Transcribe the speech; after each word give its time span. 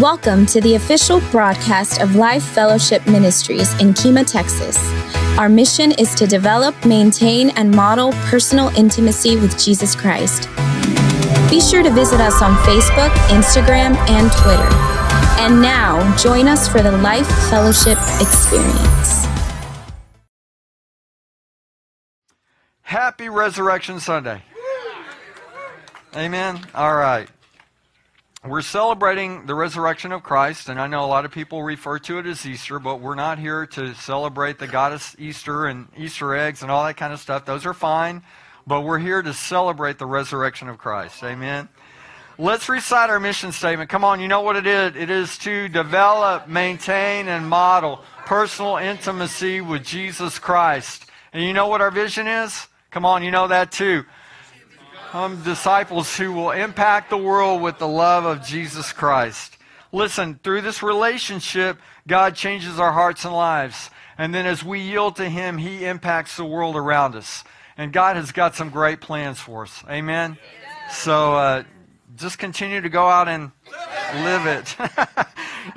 Welcome 0.00 0.44
to 0.46 0.60
the 0.60 0.74
official 0.74 1.20
broadcast 1.30 2.00
of 2.00 2.16
Life 2.16 2.42
Fellowship 2.42 3.06
Ministries 3.06 3.72
in 3.74 3.90
Kemah, 3.94 4.26
Texas. 4.26 4.76
Our 5.38 5.48
mission 5.48 5.92
is 5.92 6.16
to 6.16 6.26
develop, 6.26 6.74
maintain, 6.84 7.50
and 7.50 7.70
model 7.70 8.10
personal 8.24 8.70
intimacy 8.76 9.36
with 9.36 9.56
Jesus 9.56 9.94
Christ. 9.94 10.48
Be 11.48 11.60
sure 11.60 11.84
to 11.84 11.90
visit 11.90 12.20
us 12.20 12.42
on 12.42 12.56
Facebook, 12.64 13.10
Instagram, 13.28 13.94
and 14.10 14.32
Twitter. 14.32 14.68
And 15.40 15.62
now, 15.62 16.16
join 16.16 16.48
us 16.48 16.66
for 16.66 16.82
the 16.82 16.90
Life 16.90 17.28
Fellowship 17.48 17.98
experience. 18.20 19.26
Happy 22.82 23.28
Resurrection 23.28 24.00
Sunday. 24.00 24.42
Amen. 26.16 26.66
All 26.74 26.96
right. 26.96 27.28
We're 28.46 28.60
celebrating 28.60 29.46
the 29.46 29.54
resurrection 29.54 30.12
of 30.12 30.22
Christ, 30.22 30.68
and 30.68 30.78
I 30.78 30.86
know 30.86 31.02
a 31.02 31.06
lot 31.06 31.24
of 31.24 31.30
people 31.30 31.62
refer 31.62 31.98
to 32.00 32.18
it 32.18 32.26
as 32.26 32.44
Easter, 32.44 32.78
but 32.78 33.00
we're 33.00 33.14
not 33.14 33.38
here 33.38 33.64
to 33.68 33.94
celebrate 33.94 34.58
the 34.58 34.66
goddess 34.66 35.16
Easter 35.18 35.64
and 35.64 35.88
Easter 35.96 36.34
eggs 36.34 36.60
and 36.60 36.70
all 36.70 36.84
that 36.84 36.98
kind 36.98 37.14
of 37.14 37.20
stuff. 37.20 37.46
Those 37.46 37.64
are 37.64 37.72
fine, 37.72 38.22
but 38.66 38.82
we're 38.82 38.98
here 38.98 39.22
to 39.22 39.32
celebrate 39.32 39.98
the 39.98 40.04
resurrection 40.04 40.68
of 40.68 40.76
Christ. 40.76 41.24
Amen. 41.24 41.70
Let's 42.36 42.68
recite 42.68 43.08
our 43.08 43.18
mission 43.18 43.50
statement. 43.50 43.88
Come 43.88 44.04
on, 44.04 44.20
you 44.20 44.28
know 44.28 44.42
what 44.42 44.56
it 44.56 44.66
is. 44.66 44.94
It 44.94 45.08
is 45.08 45.38
to 45.38 45.70
develop, 45.70 46.46
maintain, 46.46 47.28
and 47.28 47.48
model 47.48 48.04
personal 48.26 48.76
intimacy 48.76 49.62
with 49.62 49.82
Jesus 49.84 50.38
Christ. 50.38 51.06
And 51.32 51.42
you 51.42 51.54
know 51.54 51.68
what 51.68 51.80
our 51.80 51.90
vision 51.90 52.26
is? 52.26 52.68
Come 52.90 53.06
on, 53.06 53.22
you 53.22 53.30
know 53.30 53.48
that 53.48 53.72
too 53.72 54.04
um, 55.14 55.40
disciples 55.44 56.16
who 56.16 56.32
will 56.32 56.50
impact 56.50 57.08
the 57.08 57.16
world 57.16 57.62
with 57.62 57.78
the 57.78 57.86
love 57.86 58.24
of 58.24 58.44
Jesus 58.44 58.92
Christ. 58.92 59.56
Listen, 59.92 60.40
through 60.42 60.62
this 60.62 60.82
relationship, 60.82 61.78
God 62.08 62.34
changes 62.34 62.80
our 62.80 62.90
hearts 62.90 63.24
and 63.24 63.32
lives. 63.32 63.90
And 64.18 64.34
then 64.34 64.44
as 64.44 64.64
we 64.64 64.80
yield 64.80 65.14
to 65.16 65.28
Him, 65.28 65.56
He 65.56 65.84
impacts 65.84 66.36
the 66.36 66.44
world 66.44 66.74
around 66.74 67.14
us. 67.14 67.44
And 67.78 67.92
God 67.92 68.16
has 68.16 68.32
got 68.32 68.56
some 68.56 68.70
great 68.70 69.00
plans 69.00 69.38
for 69.38 69.62
us. 69.62 69.84
Amen? 69.88 70.36
So 70.90 71.34
uh, 71.34 71.62
just 72.16 72.38
continue 72.38 72.80
to 72.80 72.88
go 72.88 73.06
out 73.06 73.28
and 73.28 73.52
live 74.24 74.46
it. 74.46 74.76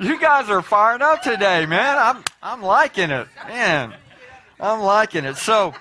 you 0.00 0.18
guys 0.20 0.50
are 0.50 0.62
fired 0.62 1.00
up 1.00 1.22
today, 1.22 1.64
man. 1.64 1.96
I'm, 1.96 2.24
I'm 2.42 2.62
liking 2.62 3.10
it. 3.10 3.28
Man, 3.46 3.94
I'm 4.58 4.80
liking 4.80 5.24
it. 5.24 5.36
So. 5.36 5.74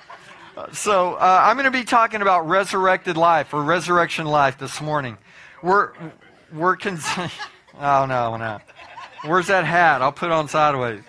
So 0.73 1.13
uh, 1.13 1.41
I'm 1.43 1.55
going 1.55 1.65
to 1.65 1.71
be 1.71 1.83
talking 1.83 2.23
about 2.23 2.47
resurrected 2.47 3.15
life 3.15 3.53
or 3.53 3.61
resurrection 3.61 4.25
life 4.25 4.57
this 4.57 4.81
morning. 4.81 5.19
We're 5.61 5.91
we're 6.51 6.75
con- 6.75 6.97
oh 7.79 8.05
no 8.07 8.37
no, 8.37 8.59
where's 9.23 9.47
that 9.47 9.65
hat? 9.65 10.01
I'll 10.01 10.11
put 10.11 10.31
on 10.31 10.47
sideways. 10.47 11.03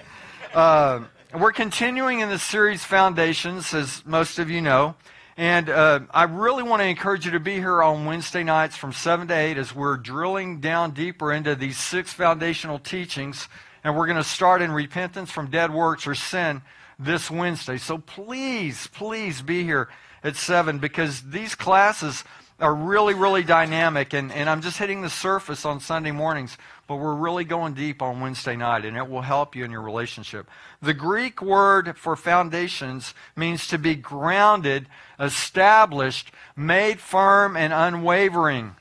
Uh, 0.53 1.05
we're 1.39 1.53
continuing 1.53 2.21
in 2.21 2.29
the 2.29 2.39
series 2.39 2.85
Foundations, 2.85 3.73
as 3.73 4.05
most 4.05 4.39
of 4.39 4.51
you 4.51 4.61
know, 4.61 4.97
and 5.39 5.71
uh, 5.71 6.01
I 6.11 6.25
really 6.25 6.63
want 6.63 6.83
to 6.83 6.87
encourage 6.87 7.25
you 7.25 7.31
to 7.31 7.41
be 7.41 7.55
here 7.55 7.83
on 7.83 8.05
Wednesday 8.05 8.45
nights 8.45 8.77
from 8.77 8.93
seven 8.93 9.29
to 9.29 9.35
eight 9.35 9.57
as 9.57 9.75
we're 9.75 9.97
drilling 9.97 10.61
down 10.61 10.91
deeper 10.91 11.33
into 11.33 11.55
these 11.55 11.79
six 11.79 12.13
foundational 12.13 12.79
teachings, 12.79 13.49
and 13.83 13.97
we're 13.97 14.07
going 14.07 14.19
to 14.19 14.25
start 14.25 14.61
in 14.61 14.73
repentance 14.73 15.31
from 15.31 15.51
dead 15.51 15.73
works 15.73 16.07
or 16.07 16.15
sin 16.15 16.61
this 16.99 17.31
Wednesday. 17.31 17.79
So 17.79 17.99
please, 17.99 18.89
please 18.89 19.43
be 19.43 19.63
here 19.65 19.89
at 20.23 20.37
7 20.37 20.79
because 20.79 21.23
these 21.23 21.55
classes 21.55 22.25
are 22.61 22.75
really, 22.75 23.15
really 23.15 23.45
dynamic. 23.45 24.13
And, 24.13 24.33
and 24.33 24.51
I'm 24.51 24.61
just 24.61 24.79
hitting 24.79 25.03
the 25.03 25.11
surface 25.11 25.65
on 25.65 25.79
Sunday 25.79 26.11
mornings, 26.11 26.59
but 26.89 26.97
we're 26.97 27.15
really 27.15 27.45
going 27.45 27.75
deep 27.75 28.03
on 28.03 28.21
Wednesday 28.21 28.57
night, 28.57 28.85
and 28.85 28.97
it 28.97 29.09
will 29.09 29.23
help 29.23 29.55
you 29.55 29.65
in 29.65 29.71
your 29.71 29.83
relationship. 29.83 30.49
The 30.83 30.95
Greek 30.95 31.41
word 31.41 31.97
for 31.97 32.17
foundations 32.17 33.15
means 33.37 33.69
to 33.69 33.79
be 33.79 33.95
grounded, 33.95 34.89
established, 35.21 36.33
made 36.57 36.99
firm, 36.99 37.57
and 37.57 37.73
unwavering. 37.73 38.75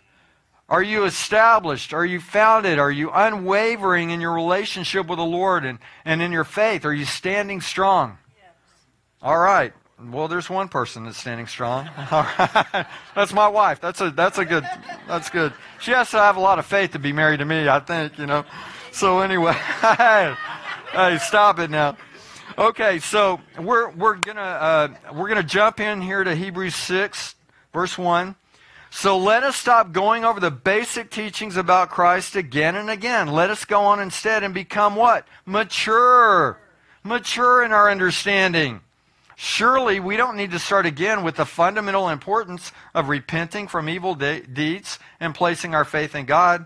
Are 0.69 0.83
you 0.83 1.05
established? 1.05 1.93
Are 1.93 2.05
you 2.05 2.19
founded? 2.19 2.77
Are 2.77 2.91
you 2.91 3.09
unwavering 3.09 4.09
in 4.09 4.19
your 4.19 4.33
relationship 4.33 5.07
with 5.07 5.17
the 5.17 5.25
Lord 5.25 5.63
and, 5.63 5.79
and 6.03 6.21
in 6.21 6.33
your 6.33 6.43
faith? 6.43 6.83
Are 6.83 6.93
you 6.93 7.05
standing 7.05 7.61
strong? 7.61 8.17
Yes. 8.35 8.51
All 9.21 9.37
right. 9.37 9.73
Well, 10.11 10.27
there's 10.27 10.49
one 10.49 10.67
person 10.67 11.05
that's 11.05 11.17
standing 11.17 11.47
strong. 11.47 11.87
All 12.11 12.27
right. 12.37 12.85
That's 13.15 13.33
my 13.33 13.47
wife. 13.47 13.79
That's 13.79 14.01
a 14.01 14.11
that's 14.11 14.37
a 14.37 14.45
good 14.45 14.67
that's 15.07 15.29
good. 15.29 15.53
She 15.79 15.91
has 15.91 16.11
to 16.11 16.17
have 16.17 16.35
a 16.35 16.39
lot 16.39 16.59
of 16.59 16.65
faith 16.65 16.91
to 16.91 16.99
be 16.99 17.13
married 17.13 17.37
to 17.37 17.45
me, 17.45 17.67
I 17.67 17.79
think, 17.79 18.19
you 18.19 18.25
know. 18.25 18.43
So 18.91 19.21
anyway, 19.21 19.53
hey, 19.81 20.35
hey, 20.91 21.17
stop 21.19 21.59
it 21.59 21.71
now. 21.71 21.97
Okay, 22.57 22.99
so 22.99 23.39
we're 23.59 23.89
we're 23.91 24.15
gonna 24.15 24.41
uh, 24.41 24.87
we're 25.13 25.29
gonna 25.29 25.43
jump 25.43 25.79
in 25.79 26.01
here 26.01 26.23
to 26.23 26.35
Hebrews 26.35 26.75
six, 26.75 27.35
verse 27.73 27.97
one. 27.97 28.35
So 28.99 29.19
let 29.19 29.43
us 29.43 29.55
stop 29.55 29.91
going 29.91 30.25
over 30.25 30.39
the 30.39 30.49
basic 30.49 31.11
teachings 31.11 31.55
about 31.55 31.91
Christ 31.91 32.35
again 32.35 32.75
and 32.75 32.89
again. 32.89 33.27
Let 33.27 33.51
us 33.51 33.63
go 33.63 33.81
on 33.81 33.99
instead 33.99 34.41
and 34.41 34.55
become 34.55 34.95
what? 34.95 35.27
Mature. 35.45 36.59
Mature 37.03 37.63
in 37.63 37.71
our 37.71 37.91
understanding. 37.91 38.81
Surely 39.35 39.99
we 39.99 40.17
don't 40.17 40.35
need 40.35 40.49
to 40.49 40.57
start 40.57 40.87
again 40.87 41.23
with 41.23 41.35
the 41.35 41.45
fundamental 41.45 42.09
importance 42.09 42.71
of 42.95 43.07
repenting 43.07 43.67
from 43.67 43.87
evil 43.87 44.15
de- 44.15 44.41
deeds 44.41 44.97
and 45.19 45.35
placing 45.35 45.75
our 45.75 45.85
faith 45.85 46.15
in 46.15 46.25
God. 46.25 46.65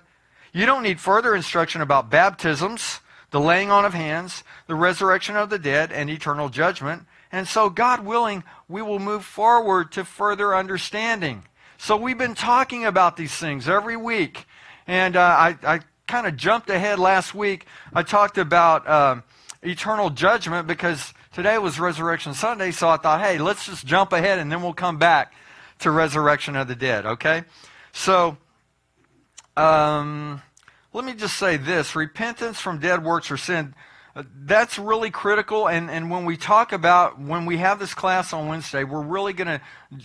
You 0.54 0.66
don't 0.66 0.84
need 0.84 1.02
further 1.02 1.36
instruction 1.36 1.82
about 1.82 2.10
baptisms, 2.10 3.02
the 3.32 3.42
laying 3.42 3.72
on 3.72 3.84
of 3.84 3.94
hands, 3.94 4.46
the 4.68 4.76
resurrection 4.76 5.36
of 5.36 5.50
the 5.50 5.60
dead, 5.60 5.92
and 5.92 6.10
eternal 6.10 6.48
judgment. 6.48 7.08
And 7.30 7.46
so, 7.46 7.70
God 7.70 8.06
willing, 8.06 8.46
we 8.70 8.82
will 8.82 9.00
move 9.00 9.26
forward 9.26 9.92
to 9.92 10.06
further 10.06 10.56
understanding. 10.56 11.44
So 11.84 11.98
we've 11.98 12.16
been 12.16 12.36
talking 12.36 12.86
about 12.86 13.18
these 13.18 13.34
things 13.34 13.68
every 13.68 13.98
week. 13.98 14.46
And 14.86 15.16
uh, 15.16 15.20
I, 15.20 15.58
I 15.64 15.80
kind 16.08 16.28
of 16.28 16.38
jumped 16.38 16.70
ahead 16.70 17.00
last 17.00 17.34
week. 17.34 17.66
I 17.92 18.04
talked 18.04 18.38
about 18.38 18.88
um, 18.88 19.24
eternal 19.64 20.12
judgment 20.12 20.68
because 20.68 21.12
today 21.34 21.58
was 21.58 21.80
Resurrection 21.80 22.36
Sunday. 22.36 22.70
So 22.70 22.88
I 22.88 22.98
thought, 22.98 23.20
hey, 23.22 23.40
let's 23.40 23.66
just 23.66 23.84
jump 23.84 24.14
ahead 24.14 24.38
and 24.38 24.52
then 24.52 24.62
we'll 24.62 24.76
come 24.76 25.00
back 25.00 25.34
to 25.80 25.90
resurrection 25.90 26.56
of 26.56 26.68
the 26.68 26.76
dead, 26.76 27.08
okay? 27.08 27.46
So 27.94 28.38
um, 29.58 30.44
let 30.94 31.04
me 31.04 31.16
just 31.16 31.36
say 31.36 31.58
this 31.58 31.96
repentance 31.96 32.60
from 32.60 32.78
dead 32.78 33.04
works 33.04 33.32
or 33.32 33.38
sin 33.38 33.74
that's 34.16 34.78
really 34.78 35.10
critical 35.10 35.68
and, 35.70 35.90
and 35.90 36.12
when 36.12 36.26
we 36.26 36.36
talk 36.36 36.74
about 36.74 37.20
when 37.20 37.46
we 37.46 37.58
have 37.58 37.80
this 37.80 37.94
class 37.94 38.34
on 38.34 38.48
wednesday 38.48 38.84
we're 38.84 39.02
really 39.02 39.32
going 39.32 39.48
to 39.48 39.62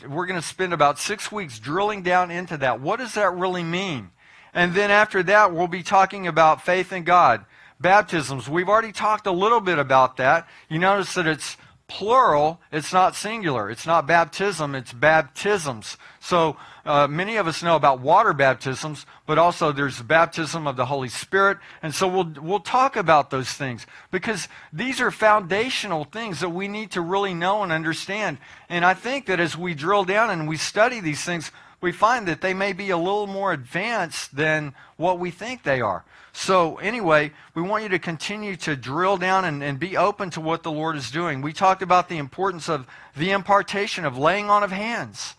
we're 0.09 0.27
going 0.27 0.41
to 0.41 0.47
spend 0.47 0.73
about 0.73 0.99
six 0.99 1.31
weeks 1.31 1.59
drilling 1.59 2.03
down 2.03 2.31
into 2.31 2.57
that. 2.57 2.81
What 2.81 2.99
does 2.99 3.15
that 3.15 3.35
really 3.35 3.63
mean? 3.63 4.11
And 4.55 4.75
then 4.75 4.91
after 4.91 5.23
that 5.25 5.53
we'll 5.53 5.69
be 5.69 5.83
talking 5.83 6.27
about 6.27 6.63
faith 6.63 6.93
in 6.93 7.05
god 7.05 7.45
baptisms. 7.79 8.49
We've 8.49 8.69
already 8.69 8.93
talked 8.93 9.27
a 9.27 9.33
little 9.33 9.61
bit 9.61 9.79
about 9.79 10.17
that. 10.17 10.49
You 10.71 10.79
notice 10.79 11.15
that 11.15 11.27
it's 11.27 11.57
plural 11.89 12.61
it's 12.73 12.93
not 12.93 13.15
singular. 13.15 13.71
It's 13.71 13.87
not 13.87 14.07
baptism 14.07 14.75
it's 14.75 14.93
baptisms. 14.93 15.97
So 16.21 16.57
uh, 16.87 17.09
many 17.09 17.37
of 17.37 17.49
us 17.49 17.65
know 17.65 17.75
about 17.75 18.01
water 18.01 18.33
baptisms, 18.33 19.07
but 19.27 19.39
also 19.39 19.73
there's 19.73 19.99
the 19.99 20.05
baptism 20.05 20.69
of 20.69 20.77
the 20.77 20.87
Holy 20.87 21.09
Spirit. 21.09 21.59
And 21.83 21.93
so 21.93 22.07
we'll, 22.07 22.33
we'll 22.41 22.61
talk 22.61 22.95
about 22.95 23.31
those 23.31 23.51
things 23.51 23.87
because 24.13 24.47
these 24.73 25.01
are 25.01 25.11
foundational 25.11 26.05
things 26.05 26.41
that 26.41 26.51
we 26.51 26.69
need 26.69 26.93
to 26.93 27.01
really 27.01 27.35
know 27.35 27.65
and 27.65 27.73
understand. 27.73 28.39
And 28.69 28.85
I 28.85 28.95
think 28.95 29.27
that 29.27 29.41
as 29.41 29.57
we 29.57 29.75
drill 29.75 30.05
down 30.05 30.31
and 30.31 30.47
we 30.47 30.57
study 30.57 31.01
these 31.01 31.25
things, 31.25 31.51
we 31.81 31.91
find 31.91 32.29
that 32.29 32.41
they 32.41 32.55
may 32.55 32.73
be 32.73 32.91
a 32.91 32.97
little 32.97 33.27
more 33.27 33.53
advanced 33.53 34.37
than 34.37 34.73
what 34.97 35.19
we 35.19 35.31
think 35.31 35.65
they 35.65 35.81
are. 35.81 36.05
So, 36.33 36.77
anyway, 36.77 37.33
we 37.55 37.63
want 37.63 37.83
you 37.83 37.89
to 37.91 37.99
continue 37.99 38.57
to 38.57 38.77
drill 38.77 39.17
down 39.17 39.45
and, 39.45 39.63
and, 39.63 39.79
be 39.79 39.97
open 39.97 40.29
to 40.31 40.41
what 40.41 40.63
the 40.63 40.71
Lord 40.71 40.95
is 40.97 41.11
doing. 41.11 41.41
We 41.41 41.55
talked 41.55 41.81
about 41.81 42.11
the 42.11 42.19
importance 42.19 42.69
of 42.69 42.87
the 43.17 43.31
impartation 43.31 44.05
of 44.05 44.19
laying 44.19 44.51
on 44.51 44.63
of 44.63 44.71
hands. 44.71 45.35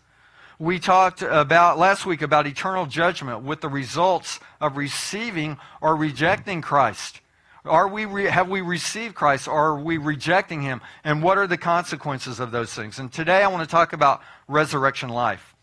We 0.59 0.79
talked 0.79 1.21
about 1.21 1.77
last 1.77 2.07
week 2.07 2.23
about 2.23 2.47
eternal 2.47 2.87
judgment 2.87 3.43
with 3.43 3.61
the 3.61 3.69
results 3.69 4.39
of 4.59 4.75
receiving 4.75 5.57
or 5.81 5.95
rejecting 5.95 6.63
Christ. 6.63 7.21
Are 7.63 7.87
we 7.87 8.05
re- 8.05 8.25
have 8.25 8.49
we 8.49 8.61
received 8.61 9.13
Christ 9.13 9.47
or 9.47 9.67
are 9.67 9.79
we 9.79 9.99
rejecting 9.99 10.63
him? 10.63 10.81
And 11.03 11.21
what 11.21 11.37
are 11.37 11.45
the 11.45 11.57
consequences 11.57 12.39
of 12.39 12.49
those 12.49 12.73
things? 12.73 12.97
And 12.97 13.13
today 13.13 13.43
I 13.43 13.47
want 13.49 13.61
to 13.61 13.69
talk 13.69 13.93
about 13.93 14.23
resurrection 14.47 15.09
life. 15.09 15.55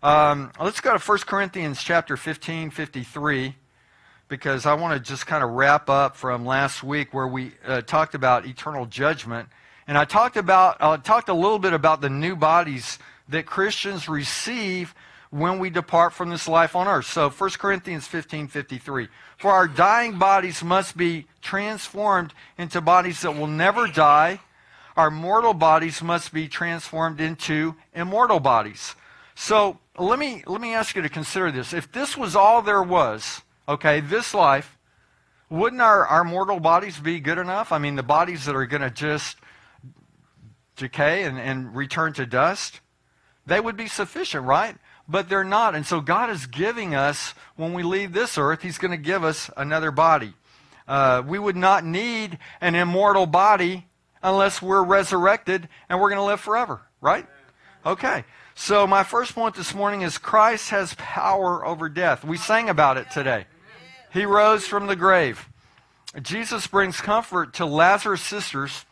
Um, 0.00 0.52
let's 0.60 0.80
go 0.80 0.96
to 0.96 1.04
1 1.04 1.18
Corinthians 1.26 1.82
chapter 1.82 2.16
15, 2.16 2.70
53, 2.70 3.56
because 4.28 4.64
I 4.64 4.74
want 4.74 4.94
to 4.94 5.00
just 5.00 5.26
kind 5.26 5.42
of 5.42 5.50
wrap 5.50 5.90
up 5.90 6.14
from 6.14 6.46
last 6.46 6.84
week 6.84 7.12
where 7.12 7.26
we 7.26 7.54
uh, 7.66 7.80
talked 7.80 8.14
about 8.14 8.46
eternal 8.46 8.86
judgment. 8.86 9.48
And 9.88 9.98
I 9.98 10.04
talked 10.04 10.36
about, 10.36 10.76
I 10.80 10.92
uh, 10.92 10.96
talked 10.98 11.28
a 11.28 11.34
little 11.34 11.58
bit 11.58 11.72
about 11.72 12.00
the 12.00 12.10
new 12.10 12.36
bodies 12.36 13.00
that 13.30 13.46
Christians 13.46 14.08
receive 14.08 14.94
when 15.30 15.58
we 15.58 15.70
depart 15.70 16.12
from 16.12 16.28
this 16.28 16.48
life 16.48 16.74
on 16.74 16.88
earth. 16.88 17.06
So 17.06 17.30
1 17.30 17.50
Corinthians 17.50 18.06
15 18.06 18.48
53. 18.48 19.08
For 19.38 19.50
our 19.50 19.68
dying 19.68 20.18
bodies 20.18 20.62
must 20.62 20.96
be 20.96 21.26
transformed 21.40 22.34
into 22.58 22.80
bodies 22.80 23.22
that 23.22 23.36
will 23.36 23.46
never 23.46 23.86
die. 23.86 24.40
Our 24.96 25.10
mortal 25.10 25.54
bodies 25.54 26.02
must 26.02 26.32
be 26.32 26.48
transformed 26.48 27.20
into 27.20 27.76
immortal 27.94 28.40
bodies. 28.40 28.96
So 29.34 29.78
let 29.96 30.18
me, 30.18 30.42
let 30.46 30.60
me 30.60 30.74
ask 30.74 30.96
you 30.96 31.02
to 31.02 31.08
consider 31.08 31.50
this. 31.50 31.72
If 31.72 31.90
this 31.92 32.16
was 32.16 32.36
all 32.36 32.60
there 32.60 32.82
was, 32.82 33.42
okay, 33.68 34.00
this 34.00 34.34
life, 34.34 34.76
wouldn't 35.48 35.80
our, 35.80 36.06
our 36.06 36.24
mortal 36.24 36.60
bodies 36.60 36.98
be 36.98 37.20
good 37.20 37.38
enough? 37.38 37.72
I 37.72 37.78
mean, 37.78 37.96
the 37.96 38.02
bodies 38.02 38.44
that 38.44 38.54
are 38.54 38.66
going 38.66 38.82
to 38.82 38.90
just 38.90 39.36
decay 40.76 41.24
and, 41.24 41.38
and 41.38 41.74
return 41.74 42.12
to 42.14 42.26
dust, 42.26 42.80
they 43.50 43.60
would 43.60 43.76
be 43.76 43.88
sufficient, 43.88 44.46
right? 44.46 44.76
But 45.08 45.28
they're 45.28 45.42
not. 45.42 45.74
And 45.74 45.84
so 45.84 46.00
God 46.00 46.30
is 46.30 46.46
giving 46.46 46.94
us, 46.94 47.34
when 47.56 47.74
we 47.74 47.82
leave 47.82 48.12
this 48.12 48.38
earth, 48.38 48.62
He's 48.62 48.78
going 48.78 48.92
to 48.92 48.96
give 48.96 49.24
us 49.24 49.50
another 49.56 49.90
body. 49.90 50.34
Uh, 50.86 51.24
we 51.26 51.36
would 51.36 51.56
not 51.56 51.84
need 51.84 52.38
an 52.60 52.76
immortal 52.76 53.26
body 53.26 53.88
unless 54.22 54.62
we're 54.62 54.84
resurrected 54.84 55.68
and 55.88 56.00
we're 56.00 56.10
going 56.10 56.20
to 56.20 56.24
live 56.24 56.38
forever, 56.40 56.80
right? 57.00 57.26
Okay. 57.84 58.24
So, 58.54 58.86
my 58.86 59.02
first 59.02 59.34
point 59.34 59.56
this 59.56 59.74
morning 59.74 60.02
is 60.02 60.16
Christ 60.16 60.70
has 60.70 60.94
power 60.96 61.66
over 61.66 61.88
death. 61.88 62.22
We 62.24 62.36
sang 62.36 62.68
about 62.68 62.98
it 62.98 63.10
today. 63.10 63.46
He 64.12 64.24
rose 64.26 64.64
from 64.68 64.86
the 64.86 64.96
grave. 64.96 65.48
Jesus 66.22 66.68
brings 66.68 67.00
comfort 67.00 67.54
to 67.54 67.66
Lazarus' 67.66 68.20
sisters, 68.20 68.84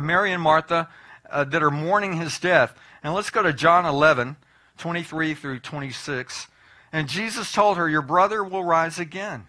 Mary 0.00 0.32
and 0.32 0.42
Martha, 0.42 0.88
uh, 1.30 1.44
that 1.44 1.62
are 1.62 1.70
mourning 1.70 2.14
his 2.14 2.40
death. 2.40 2.74
And 3.02 3.14
let's 3.14 3.30
go 3.30 3.42
to 3.42 3.52
John 3.52 3.86
11, 3.86 4.36
23 4.78 5.34
through 5.34 5.60
26. 5.60 6.48
And 6.92 7.08
Jesus 7.08 7.52
told 7.52 7.76
her, 7.76 7.88
Your 7.88 8.02
brother 8.02 8.42
will 8.42 8.64
rise 8.64 8.98
again. 8.98 9.46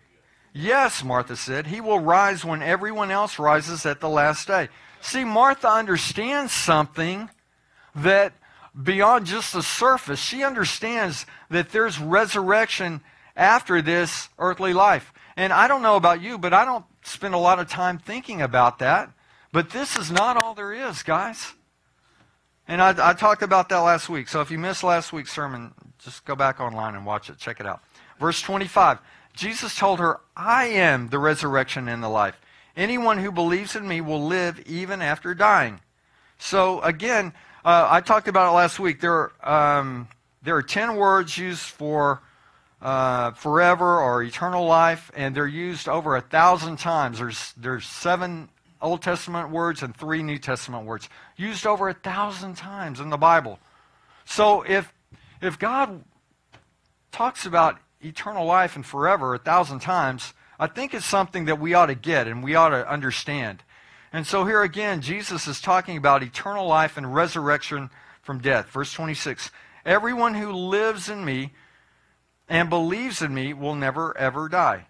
Yes, 0.53 1.03
Martha 1.03 1.35
said, 1.35 1.67
He 1.67 1.81
will 1.81 1.99
rise 1.99 2.43
when 2.43 2.61
everyone 2.61 3.11
else 3.11 3.39
rises 3.39 3.85
at 3.85 3.99
the 3.99 4.09
last 4.09 4.47
day. 4.47 4.69
See, 5.01 5.23
Martha 5.23 5.69
understands 5.69 6.51
something 6.51 7.29
that 7.95 8.33
beyond 8.81 9.25
just 9.25 9.53
the 9.53 9.63
surface, 9.63 10.19
she 10.19 10.43
understands 10.43 11.25
that 11.49 11.69
there's 11.69 11.99
resurrection 11.99 13.01
after 13.35 13.81
this 13.81 14.29
earthly 14.37 14.73
life. 14.73 15.13
And 15.37 15.53
I 15.53 15.67
don't 15.67 15.81
know 15.81 15.95
about 15.95 16.21
you, 16.21 16.37
but 16.37 16.53
I 16.53 16.65
don't 16.65 16.85
spend 17.03 17.33
a 17.33 17.37
lot 17.37 17.59
of 17.59 17.69
time 17.69 17.97
thinking 17.97 18.41
about 18.41 18.79
that. 18.79 19.11
But 19.51 19.69
this 19.69 19.97
is 19.97 20.11
not 20.11 20.43
all 20.43 20.53
there 20.53 20.73
is, 20.73 21.01
guys. 21.03 21.53
And 22.69 22.83
I, 22.83 23.09
I, 23.09 23.13
talked 23.13 23.41
about 23.41 23.67
that 23.69 23.79
last 23.79 24.09
week. 24.09 24.27
So 24.27 24.41
if 24.41 24.51
you 24.51 24.59
missed 24.59 24.83
last 24.83 25.11
week's 25.11 25.33
sermon, 25.33 25.73
just 25.97 26.23
go 26.23 26.35
back 26.35 26.59
online 26.59 26.93
and 26.93 27.03
watch 27.03 27.27
it. 27.31 27.39
Check 27.39 27.59
it 27.59 27.65
out. 27.65 27.81
Verse 28.19 28.41
25 28.43 28.99
Jesus 29.33 29.75
told 29.75 29.97
her, 29.97 30.19
I 30.37 30.65
am 30.65 31.09
the 31.09 31.17
resurrection 31.17 31.87
and 31.87 32.03
the 32.03 32.09
life. 32.09 32.39
Anyone 32.77 33.17
who 33.17 33.31
believes 33.31 33.75
in 33.75 33.87
me 33.87 34.01
will 34.01 34.23
live 34.23 34.59
even 34.67 35.01
after 35.01 35.33
dying. 35.33 35.79
So 36.37 36.79
again, 36.81 37.33
uh, 37.65 37.87
I 37.89 38.01
talked 38.01 38.27
about 38.27 38.51
it 38.51 38.55
last 38.55 38.79
week. 38.79 39.01
There, 39.01 39.31
um, 39.43 40.07
there 40.43 40.55
are 40.55 40.61
10 40.61 40.95
words 40.95 41.39
used 41.39 41.61
for 41.61 42.21
uh, 42.83 43.31
forever 43.31 43.99
or 43.99 44.21
eternal 44.21 44.67
life, 44.67 45.11
and 45.15 45.33
they're 45.33 45.47
used 45.47 45.89
over 45.89 46.15
a 46.15 46.21
thousand 46.21 46.77
times. 46.77 47.17
There's, 47.17 47.51
there's 47.57 47.87
seven 47.87 48.47
Old 48.81 49.01
Testament 49.01 49.49
words 49.49 49.83
and 49.83 49.95
three 49.95 50.23
New 50.23 50.37
Testament 50.37 50.85
words 50.85 51.09
used 51.35 51.65
over 51.65 51.89
a 51.89 51.93
thousand 51.93 52.55
times 52.55 52.99
in 52.99 53.09
the 53.09 53.17
Bible. 53.17 53.59
So 54.25 54.61
if, 54.61 54.93
if 55.41 55.59
God 55.59 56.03
talks 57.11 57.45
about 57.45 57.79
eternal 58.01 58.45
life 58.45 58.75
and 58.75 58.85
forever 58.85 59.33
a 59.33 59.39
thousand 59.39 59.79
times, 59.79 60.33
I 60.59 60.67
think 60.67 60.93
it's 60.93 61.05
something 61.05 61.45
that 61.45 61.59
we 61.59 61.73
ought 61.73 61.87
to 61.87 61.95
get 61.95 62.27
and 62.27 62.43
we 62.43 62.55
ought 62.55 62.69
to 62.69 62.89
understand. 62.89 63.63
And 64.11 64.25
so 64.25 64.45
here 64.45 64.63
again, 64.63 65.01
Jesus 65.01 65.47
is 65.47 65.61
talking 65.61 65.97
about 65.97 66.23
eternal 66.23 66.67
life 66.67 66.97
and 66.97 67.13
resurrection 67.13 67.89
from 68.21 68.39
death. 68.39 68.69
Verse 68.69 68.93
26 68.93 69.51
Everyone 69.85 70.35
who 70.35 70.51
lives 70.51 71.09
in 71.09 71.23
me 71.23 71.53
and 72.47 72.69
believes 72.69 73.21
in 73.21 73.33
me 73.33 73.53
will 73.53 73.75
never, 73.75 74.17
ever 74.17 74.49
die. 74.49 74.87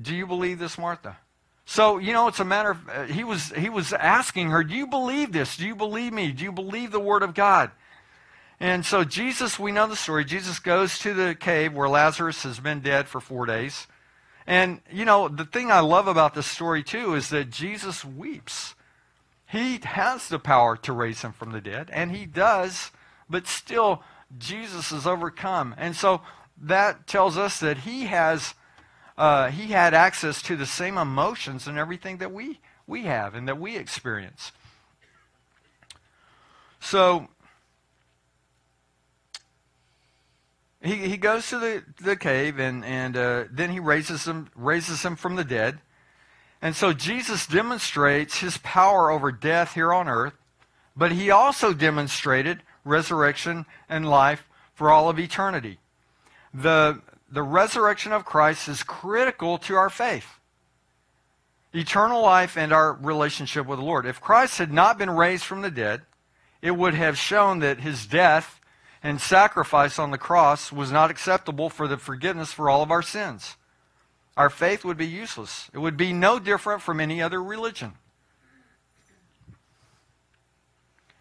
Do 0.00 0.14
you 0.14 0.26
believe 0.26 0.58
this, 0.58 0.78
Martha? 0.78 1.18
So, 1.64 1.98
you 1.98 2.12
know, 2.12 2.28
it's 2.28 2.40
a 2.40 2.44
matter 2.44 2.72
of, 2.72 2.88
uh, 2.88 3.04
he, 3.04 3.24
was, 3.24 3.52
he 3.52 3.68
was 3.68 3.92
asking 3.92 4.50
her, 4.50 4.64
Do 4.64 4.74
you 4.74 4.86
believe 4.86 5.32
this? 5.32 5.56
Do 5.56 5.66
you 5.66 5.76
believe 5.76 6.12
me? 6.12 6.32
Do 6.32 6.44
you 6.44 6.52
believe 6.52 6.90
the 6.90 7.00
Word 7.00 7.22
of 7.22 7.34
God? 7.34 7.70
And 8.58 8.84
so, 8.84 9.04
Jesus, 9.04 9.58
we 9.58 9.72
know 9.72 9.86
the 9.86 9.96
story. 9.96 10.24
Jesus 10.24 10.58
goes 10.58 10.98
to 11.00 11.14
the 11.14 11.34
cave 11.34 11.72
where 11.72 11.88
Lazarus 11.88 12.42
has 12.44 12.60
been 12.60 12.80
dead 12.80 13.08
for 13.08 13.20
four 13.20 13.46
days. 13.46 13.86
And, 14.46 14.80
you 14.90 15.04
know, 15.04 15.28
the 15.28 15.44
thing 15.44 15.70
I 15.70 15.80
love 15.80 16.08
about 16.08 16.34
this 16.34 16.46
story, 16.46 16.82
too, 16.82 17.14
is 17.14 17.28
that 17.30 17.50
Jesus 17.50 18.04
weeps. 18.04 18.74
He 19.46 19.80
has 19.82 20.28
the 20.28 20.38
power 20.38 20.76
to 20.78 20.92
raise 20.92 21.22
him 21.22 21.32
from 21.32 21.52
the 21.52 21.60
dead, 21.60 21.90
and 21.92 22.10
he 22.10 22.24
does, 22.24 22.90
but 23.28 23.46
still, 23.46 24.02
Jesus 24.38 24.92
is 24.92 25.06
overcome. 25.06 25.74
And 25.76 25.94
so 25.94 26.22
that 26.60 27.06
tells 27.06 27.36
us 27.36 27.60
that 27.60 27.78
he 27.78 28.06
has. 28.06 28.54
Uh, 29.22 29.52
he 29.52 29.68
had 29.68 29.94
access 29.94 30.42
to 30.42 30.56
the 30.56 30.66
same 30.66 30.98
emotions 30.98 31.68
and 31.68 31.78
everything 31.78 32.16
that 32.16 32.32
we, 32.32 32.58
we 32.88 33.04
have 33.04 33.36
and 33.36 33.46
that 33.46 33.56
we 33.56 33.76
experience. 33.76 34.50
So 36.80 37.28
He, 40.82 40.96
he 40.96 41.16
goes 41.18 41.48
to 41.50 41.60
the, 41.60 41.84
the 42.00 42.16
cave 42.16 42.58
and, 42.58 42.84
and 42.84 43.16
uh, 43.16 43.44
then 43.48 43.70
he 43.70 43.78
raises 43.78 44.24
him, 44.24 44.48
raises 44.56 45.04
him 45.04 45.14
from 45.14 45.36
the 45.36 45.44
dead. 45.44 45.78
And 46.60 46.74
so 46.74 46.92
Jesus 46.92 47.46
demonstrates 47.46 48.40
his 48.40 48.58
power 48.58 49.08
over 49.08 49.30
death 49.30 49.74
here 49.74 49.92
on 49.92 50.08
earth, 50.08 50.34
but 50.96 51.12
he 51.12 51.30
also 51.30 51.72
demonstrated 51.72 52.64
resurrection 52.84 53.66
and 53.88 54.10
life 54.10 54.48
for 54.74 54.90
all 54.90 55.08
of 55.08 55.20
eternity. 55.20 55.78
The, 56.52 57.00
the 57.32 57.42
resurrection 57.42 58.12
of 58.12 58.26
Christ 58.26 58.68
is 58.68 58.82
critical 58.82 59.56
to 59.58 59.74
our 59.74 59.88
faith, 59.88 60.38
eternal 61.74 62.20
life, 62.20 62.58
and 62.58 62.72
our 62.72 62.92
relationship 62.92 63.66
with 63.66 63.78
the 63.78 63.84
Lord. 63.84 64.04
If 64.04 64.20
Christ 64.20 64.58
had 64.58 64.70
not 64.70 64.98
been 64.98 65.10
raised 65.10 65.44
from 65.44 65.62
the 65.62 65.70
dead, 65.70 66.02
it 66.60 66.72
would 66.72 66.94
have 66.94 67.16
shown 67.16 67.60
that 67.60 67.80
his 67.80 68.06
death 68.06 68.60
and 69.02 69.18
sacrifice 69.18 69.98
on 69.98 70.10
the 70.10 70.18
cross 70.18 70.70
was 70.70 70.92
not 70.92 71.10
acceptable 71.10 71.70
for 71.70 71.88
the 71.88 71.96
forgiveness 71.96 72.52
for 72.52 72.68
all 72.68 72.82
of 72.82 72.90
our 72.90 73.02
sins. 73.02 73.56
Our 74.36 74.50
faith 74.50 74.84
would 74.84 74.98
be 74.98 75.06
useless. 75.06 75.70
It 75.72 75.78
would 75.78 75.96
be 75.96 76.12
no 76.12 76.38
different 76.38 76.82
from 76.82 77.00
any 77.00 77.20
other 77.20 77.42
religion. 77.42 77.94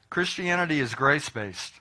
Christianity 0.10 0.82
is 0.82 0.94
grace 0.94 1.30
based. 1.30 1.81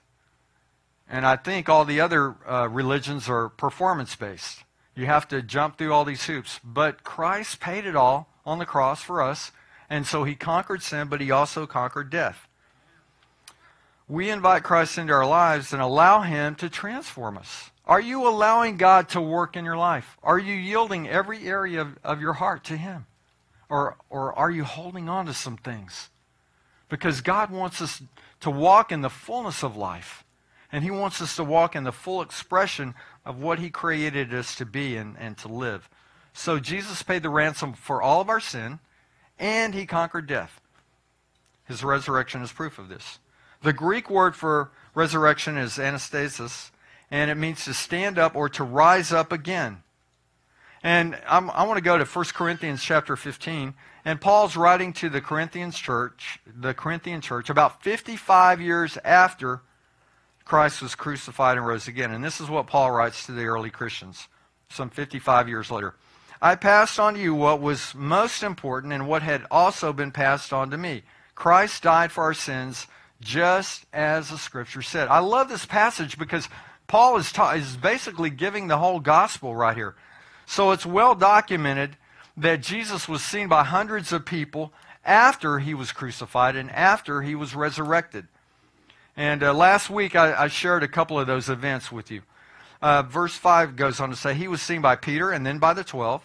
And 1.11 1.27
I 1.27 1.35
think 1.35 1.69
all 1.69 1.85
the 1.85 2.01
other 2.01 2.35
uh, 2.47 2.67
religions 2.67 3.29
are 3.29 3.49
performance 3.49 4.15
based. 4.15 4.63
You 4.95 5.05
have 5.05 5.27
to 5.27 5.43
jump 5.43 5.77
through 5.77 5.93
all 5.93 6.05
these 6.05 6.25
hoops. 6.25 6.59
But 6.63 7.03
Christ 7.03 7.59
paid 7.59 7.85
it 7.85 7.95
all 7.95 8.29
on 8.45 8.57
the 8.57 8.65
cross 8.65 9.03
for 9.03 9.21
us. 9.21 9.51
And 9.91 10.07
so 10.07 10.23
he 10.23 10.33
conquered 10.33 10.81
sin, 10.81 11.09
but 11.09 11.21
he 11.21 11.29
also 11.29 11.67
conquered 11.67 12.09
death 12.09 12.47
we 14.11 14.29
invite 14.29 14.63
Christ 14.63 14.97
into 14.97 15.13
our 15.13 15.25
lives 15.25 15.71
and 15.71 15.81
allow 15.81 16.21
Him 16.21 16.55
to 16.55 16.69
transform 16.69 17.37
us. 17.37 17.71
Are 17.85 18.01
you 18.01 18.27
allowing 18.27 18.75
God 18.75 19.07
to 19.09 19.21
work 19.21 19.55
in 19.55 19.63
your 19.63 19.77
life? 19.77 20.17
Are 20.21 20.37
you 20.37 20.53
yielding 20.53 21.07
every 21.07 21.47
area 21.47 21.81
of, 21.81 21.97
of 22.03 22.19
your 22.19 22.33
heart 22.33 22.65
to 22.65 22.75
Him? 22.75 23.05
Or, 23.69 23.95
or 24.09 24.37
are 24.37 24.51
you 24.51 24.65
holding 24.65 25.07
on 25.07 25.27
to 25.27 25.33
some 25.33 25.55
things? 25.55 26.09
Because 26.89 27.21
God 27.21 27.51
wants 27.51 27.81
us 27.81 28.01
to 28.41 28.51
walk 28.51 28.91
in 28.91 28.99
the 28.99 29.09
fullness 29.09 29.63
of 29.63 29.77
life. 29.77 30.25
And 30.71 30.83
He 30.83 30.91
wants 30.91 31.21
us 31.21 31.35
to 31.35 31.43
walk 31.43 31.75
in 31.75 31.83
the 31.83 31.91
full 31.91 32.21
expression 32.21 32.93
of 33.25 33.41
what 33.41 33.59
He 33.59 33.69
created 33.69 34.33
us 34.33 34.55
to 34.55 34.65
be 34.65 34.95
and, 34.95 35.17
and 35.19 35.37
to 35.39 35.47
live. 35.47 35.89
So 36.33 36.59
Jesus 36.59 37.03
paid 37.03 37.23
the 37.23 37.29
ransom 37.29 37.73
for 37.73 38.01
all 38.01 38.21
of 38.21 38.29
our 38.29 38.39
sin, 38.39 38.79
and 39.37 39.73
He 39.73 39.85
conquered 39.85 40.27
death. 40.27 40.61
His 41.65 41.83
resurrection 41.83 42.41
is 42.41 42.51
proof 42.51 42.79
of 42.79 42.89
this. 42.89 43.19
The 43.61 43.73
Greek 43.73 44.09
word 44.09 44.35
for 44.35 44.71
resurrection 44.95 45.57
is 45.57 45.77
anastasis, 45.77 46.71
and 47.11 47.29
it 47.29 47.35
means 47.35 47.65
to 47.65 47.73
stand 47.73 48.17
up 48.17 48.35
or 48.35 48.49
to 48.49 48.63
rise 48.63 49.11
up 49.11 49.31
again. 49.31 49.83
And 50.83 51.19
I'm, 51.27 51.51
i 51.51 51.63
want 51.63 51.77
to 51.77 51.83
go 51.83 51.97
to 51.97 52.05
1 52.05 52.25
Corinthians 52.33 52.83
chapter 52.83 53.15
15. 53.15 53.73
And 54.03 54.19
Paul's 54.19 54.55
writing 54.55 54.93
to 54.93 55.09
the 55.09 55.21
Corinthians 55.21 55.77
church, 55.77 56.39
the 56.47 56.73
Corinthian 56.73 57.21
church, 57.21 57.49
about 57.49 57.83
55 57.83 58.59
years 58.59 58.97
after 59.03 59.61
Christ 60.51 60.81
was 60.81 60.95
crucified 60.95 61.55
and 61.55 61.65
rose 61.65 61.87
again. 61.87 62.11
And 62.11 62.21
this 62.21 62.41
is 62.41 62.49
what 62.49 62.67
Paul 62.67 62.91
writes 62.91 63.25
to 63.25 63.31
the 63.31 63.45
early 63.45 63.69
Christians, 63.69 64.27
some 64.67 64.89
55 64.89 65.47
years 65.47 65.71
later. 65.71 65.95
I 66.41 66.55
passed 66.55 66.99
on 66.99 67.13
to 67.13 67.21
you 67.21 67.33
what 67.33 67.61
was 67.61 67.95
most 67.95 68.43
important 68.43 68.91
and 68.91 69.07
what 69.07 69.21
had 69.21 69.45
also 69.49 69.93
been 69.93 70.11
passed 70.11 70.51
on 70.51 70.69
to 70.71 70.77
me. 70.77 71.03
Christ 71.35 71.83
died 71.83 72.11
for 72.11 72.25
our 72.25 72.33
sins 72.33 72.87
just 73.21 73.85
as 73.93 74.29
the 74.29 74.37
scripture 74.37 74.81
said. 74.81 75.07
I 75.07 75.19
love 75.19 75.47
this 75.47 75.65
passage 75.65 76.17
because 76.17 76.49
Paul 76.85 77.15
is, 77.15 77.31
ta- 77.31 77.51
is 77.51 77.77
basically 77.77 78.29
giving 78.29 78.67
the 78.67 78.77
whole 78.77 78.99
gospel 78.99 79.55
right 79.55 79.77
here. 79.77 79.95
So 80.45 80.71
it's 80.71 80.85
well 80.85 81.15
documented 81.15 81.95
that 82.35 82.61
Jesus 82.61 83.07
was 83.07 83.23
seen 83.23 83.47
by 83.47 83.63
hundreds 83.63 84.11
of 84.11 84.25
people 84.25 84.73
after 85.05 85.59
he 85.59 85.73
was 85.73 85.93
crucified 85.93 86.57
and 86.57 86.69
after 86.71 87.21
he 87.21 87.35
was 87.35 87.55
resurrected. 87.55 88.27
And 89.15 89.43
uh, 89.43 89.53
last 89.53 89.89
week 89.89 90.15
I, 90.15 90.43
I, 90.43 90.47
shared 90.47 90.83
a 90.83 90.87
couple 90.87 91.19
of 91.19 91.27
those 91.27 91.49
events 91.49 91.91
with 91.91 92.09
you. 92.09 92.21
Uh, 92.81 93.03
verse 93.03 93.35
5 93.35 93.75
goes 93.75 93.99
on 93.99 94.09
to 94.09 94.15
say, 94.15 94.33
He 94.33 94.47
was 94.47 94.61
seen 94.61 94.81
by 94.81 94.95
Peter 94.95 95.31
and 95.31 95.45
then 95.45 95.59
by 95.59 95.73
the 95.73 95.83
twelve. 95.83 96.23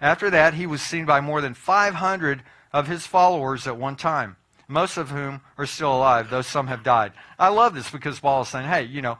After 0.00 0.28
that, 0.30 0.54
he 0.54 0.66
was 0.66 0.82
seen 0.82 1.06
by 1.06 1.20
more 1.20 1.40
than 1.40 1.54
500 1.54 2.42
of 2.72 2.86
his 2.86 3.06
followers 3.06 3.66
at 3.66 3.78
one 3.78 3.96
time, 3.96 4.36
most 4.68 4.98
of 4.98 5.10
whom 5.10 5.40
are 5.56 5.66
still 5.66 5.96
alive, 5.96 6.28
though 6.28 6.42
some 6.42 6.66
have 6.66 6.82
died. 6.82 7.12
I 7.38 7.48
love 7.48 7.74
this 7.74 7.90
because 7.90 8.20
Paul 8.20 8.42
is 8.42 8.48
saying, 8.48 8.68
hey, 8.68 8.82
you 8.84 9.00
know, 9.00 9.18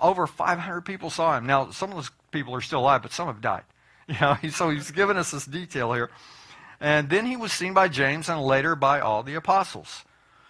over 0.00 0.26
500 0.26 0.80
people 0.82 1.10
saw 1.10 1.36
him. 1.36 1.46
Now, 1.46 1.70
some 1.70 1.90
of 1.90 1.96
those 1.96 2.10
people 2.30 2.54
are 2.54 2.62
still 2.62 2.80
alive, 2.80 3.02
but 3.02 3.12
some 3.12 3.26
have 3.26 3.40
died. 3.40 3.64
You 4.08 4.14
know, 4.20 4.36
so 4.50 4.70
he's 4.70 4.92
given 4.92 5.16
us 5.16 5.32
this 5.32 5.46
detail 5.46 5.92
here. 5.92 6.10
And 6.80 7.10
then 7.10 7.26
he 7.26 7.36
was 7.36 7.52
seen 7.52 7.74
by 7.74 7.88
James 7.88 8.28
and 8.28 8.40
later 8.40 8.76
by 8.76 9.00
all 9.00 9.24
the 9.24 9.34
apostles. 9.34 10.04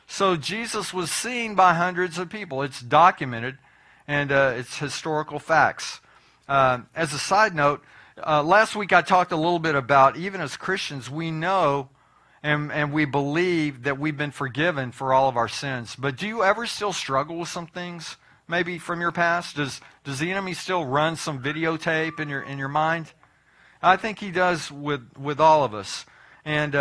So 0.06 0.36
Jesus 0.36 0.94
was 0.94 1.10
seen 1.10 1.54
by 1.54 1.74
hundreds 1.74 2.18
of 2.18 2.30
people. 2.30 2.62
It's 2.62 2.80
documented 2.80 3.58
and 4.06 4.30
uh, 4.30 4.54
it's 4.56 4.78
historical 4.78 5.38
facts. 5.38 6.00
Uh, 6.48 6.80
as 6.94 7.12
a 7.12 7.18
side 7.18 7.54
note, 7.54 7.82
uh, 8.24 8.42
last 8.42 8.76
week 8.76 8.92
I 8.92 9.02
talked 9.02 9.32
a 9.32 9.36
little 9.36 9.58
bit 9.58 9.74
about 9.74 10.16
even 10.16 10.40
as 10.40 10.56
Christians, 10.56 11.10
we 11.10 11.30
know 11.30 11.90
and, 12.42 12.70
and 12.70 12.92
we 12.92 13.04
believe 13.04 13.82
that 13.82 13.98
we've 13.98 14.16
been 14.16 14.30
forgiven 14.30 14.92
for 14.92 15.12
all 15.12 15.28
of 15.28 15.36
our 15.36 15.48
sins. 15.48 15.96
But 15.96 16.16
do 16.16 16.28
you 16.28 16.44
ever 16.44 16.66
still 16.66 16.92
struggle 16.92 17.38
with 17.38 17.48
some 17.48 17.66
things, 17.66 18.16
maybe 18.46 18.78
from 18.78 19.00
your 19.00 19.10
past? 19.10 19.56
Does, 19.56 19.80
does 20.04 20.20
the 20.20 20.30
enemy 20.30 20.54
still 20.54 20.84
run 20.84 21.16
some 21.16 21.42
videotape 21.42 22.20
in 22.20 22.28
your, 22.28 22.42
in 22.42 22.58
your 22.58 22.68
mind? 22.68 23.12
I 23.82 23.96
think 23.96 24.20
he 24.20 24.30
does 24.30 24.70
with, 24.70 25.18
with 25.18 25.40
all 25.40 25.64
of 25.64 25.74
us. 25.74 26.06
And 26.44 26.76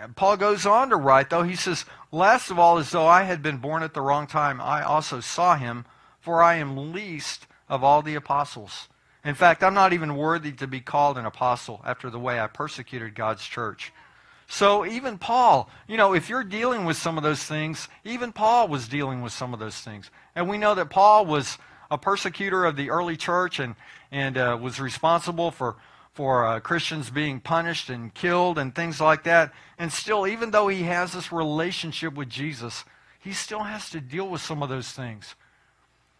uh, 0.00 0.08
Paul 0.14 0.36
goes 0.36 0.66
on 0.66 0.90
to 0.90 0.96
write, 0.96 1.30
though, 1.30 1.42
he 1.42 1.56
says, 1.56 1.84
Last 2.12 2.50
of 2.50 2.58
all, 2.58 2.78
as 2.78 2.90
though 2.90 3.06
I 3.06 3.24
had 3.24 3.42
been 3.42 3.58
born 3.58 3.82
at 3.82 3.94
the 3.94 4.00
wrong 4.00 4.26
time, 4.26 4.60
I 4.60 4.82
also 4.82 5.20
saw 5.20 5.56
him, 5.56 5.84
for 6.20 6.42
I 6.42 6.56
am 6.56 6.92
least 6.92 7.46
of 7.68 7.82
all 7.82 8.02
the 8.02 8.14
apostles. 8.14 8.88
In 9.24 9.34
fact, 9.34 9.64
I'm 9.64 9.74
not 9.74 9.92
even 9.92 10.16
worthy 10.16 10.52
to 10.52 10.66
be 10.66 10.80
called 10.80 11.18
an 11.18 11.26
apostle 11.26 11.82
after 11.84 12.10
the 12.10 12.18
way 12.18 12.38
I 12.38 12.46
persecuted 12.46 13.14
God's 13.14 13.44
church. 13.44 13.92
So 14.46 14.86
even 14.86 15.18
Paul, 15.18 15.68
you 15.88 15.96
know, 15.96 16.14
if 16.14 16.28
you're 16.28 16.44
dealing 16.44 16.84
with 16.84 16.96
some 16.96 17.16
of 17.16 17.24
those 17.24 17.42
things, 17.42 17.88
even 18.04 18.32
Paul 18.32 18.68
was 18.68 18.86
dealing 18.86 19.22
with 19.22 19.32
some 19.32 19.52
of 19.52 19.58
those 19.58 19.80
things. 19.80 20.10
And 20.36 20.48
we 20.48 20.58
know 20.58 20.76
that 20.76 20.90
Paul 20.90 21.26
was 21.26 21.58
a 21.90 21.98
persecutor 21.98 22.64
of 22.64 22.76
the 22.76 22.90
early 22.90 23.16
church 23.16 23.58
and, 23.58 23.74
and 24.12 24.38
uh, 24.38 24.56
was 24.60 24.78
responsible 24.78 25.50
for, 25.50 25.76
for 26.16 26.46
uh, 26.46 26.60
Christians 26.60 27.10
being 27.10 27.40
punished 27.40 27.90
and 27.90 28.12
killed 28.14 28.56
and 28.56 28.74
things 28.74 29.02
like 29.02 29.24
that. 29.24 29.52
And 29.78 29.92
still, 29.92 30.26
even 30.26 30.50
though 30.50 30.68
he 30.68 30.84
has 30.84 31.12
this 31.12 31.30
relationship 31.30 32.14
with 32.14 32.30
Jesus, 32.30 32.86
he 33.20 33.34
still 33.34 33.64
has 33.64 33.90
to 33.90 34.00
deal 34.00 34.26
with 34.26 34.40
some 34.40 34.62
of 34.62 34.70
those 34.70 34.90
things. 34.90 35.34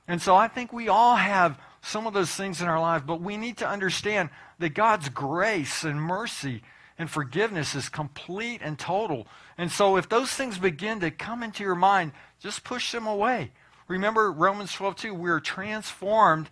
And 0.06 0.20
so 0.20 0.36
I 0.36 0.48
think 0.48 0.70
we 0.70 0.88
all 0.88 1.16
have 1.16 1.58
some 1.80 2.06
of 2.06 2.12
those 2.12 2.30
things 2.30 2.60
in 2.60 2.68
our 2.68 2.78
life, 2.78 3.04
but 3.06 3.22
we 3.22 3.38
need 3.38 3.56
to 3.56 3.66
understand 3.66 4.28
that 4.58 4.74
God's 4.74 5.08
grace 5.08 5.82
and 5.82 5.98
mercy 5.98 6.62
and 6.98 7.08
forgiveness 7.08 7.74
is 7.74 7.88
complete 7.88 8.60
and 8.62 8.78
total. 8.78 9.26
And 9.56 9.72
so 9.72 9.96
if 9.96 10.10
those 10.10 10.30
things 10.30 10.58
begin 10.58 11.00
to 11.00 11.10
come 11.10 11.42
into 11.42 11.64
your 11.64 11.74
mind, 11.74 12.12
just 12.38 12.64
push 12.64 12.92
them 12.92 13.06
away. 13.06 13.50
Remember 13.88 14.30
Romans 14.30 14.74
12, 14.74 14.96
2, 14.96 15.14
we 15.14 15.30
are 15.30 15.40
transformed 15.40 16.50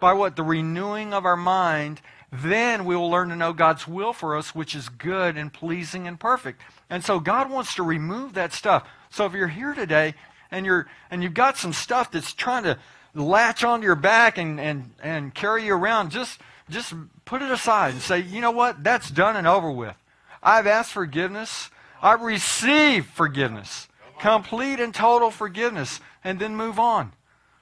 by 0.00 0.12
what? 0.12 0.36
The 0.36 0.42
renewing 0.42 1.12
of 1.12 1.24
our 1.24 1.36
mind. 1.36 2.00
Then 2.30 2.84
we 2.84 2.94
will 2.94 3.10
learn 3.10 3.30
to 3.30 3.36
know 3.36 3.52
God's 3.52 3.88
will 3.88 4.12
for 4.12 4.36
us, 4.36 4.54
which 4.54 4.74
is 4.74 4.88
good 4.88 5.36
and 5.36 5.52
pleasing 5.52 6.06
and 6.06 6.20
perfect. 6.20 6.60
And 6.90 7.04
so 7.04 7.20
God 7.20 7.50
wants 7.50 7.74
to 7.76 7.82
remove 7.82 8.34
that 8.34 8.52
stuff. 8.52 8.86
So 9.10 9.24
if 9.24 9.32
you're 9.32 9.48
here 9.48 9.74
today 9.74 10.14
and 10.50 10.66
you're 10.66 10.86
and 11.10 11.22
you've 11.22 11.34
got 11.34 11.56
some 11.56 11.72
stuff 11.72 12.10
that's 12.10 12.34
trying 12.34 12.64
to 12.64 12.78
latch 13.14 13.64
onto 13.64 13.86
your 13.86 13.96
back 13.96 14.36
and, 14.36 14.60
and, 14.60 14.90
and 15.02 15.34
carry 15.34 15.64
you 15.64 15.74
around, 15.74 16.10
just 16.10 16.38
just 16.68 16.92
put 17.24 17.40
it 17.40 17.50
aside 17.50 17.94
and 17.94 18.02
say, 18.02 18.20
you 18.20 18.40
know 18.40 18.50
what? 18.50 18.84
That's 18.84 19.10
done 19.10 19.36
and 19.36 19.46
over 19.46 19.70
with. 19.70 19.96
I've 20.42 20.66
asked 20.66 20.92
forgiveness. 20.92 21.70
I've 22.02 22.20
received 22.20 23.06
forgiveness. 23.06 23.88
Complete 24.20 24.80
and 24.80 24.94
total 24.94 25.30
forgiveness. 25.30 26.00
And 26.22 26.38
then 26.38 26.56
move 26.56 26.78
on. 26.78 27.12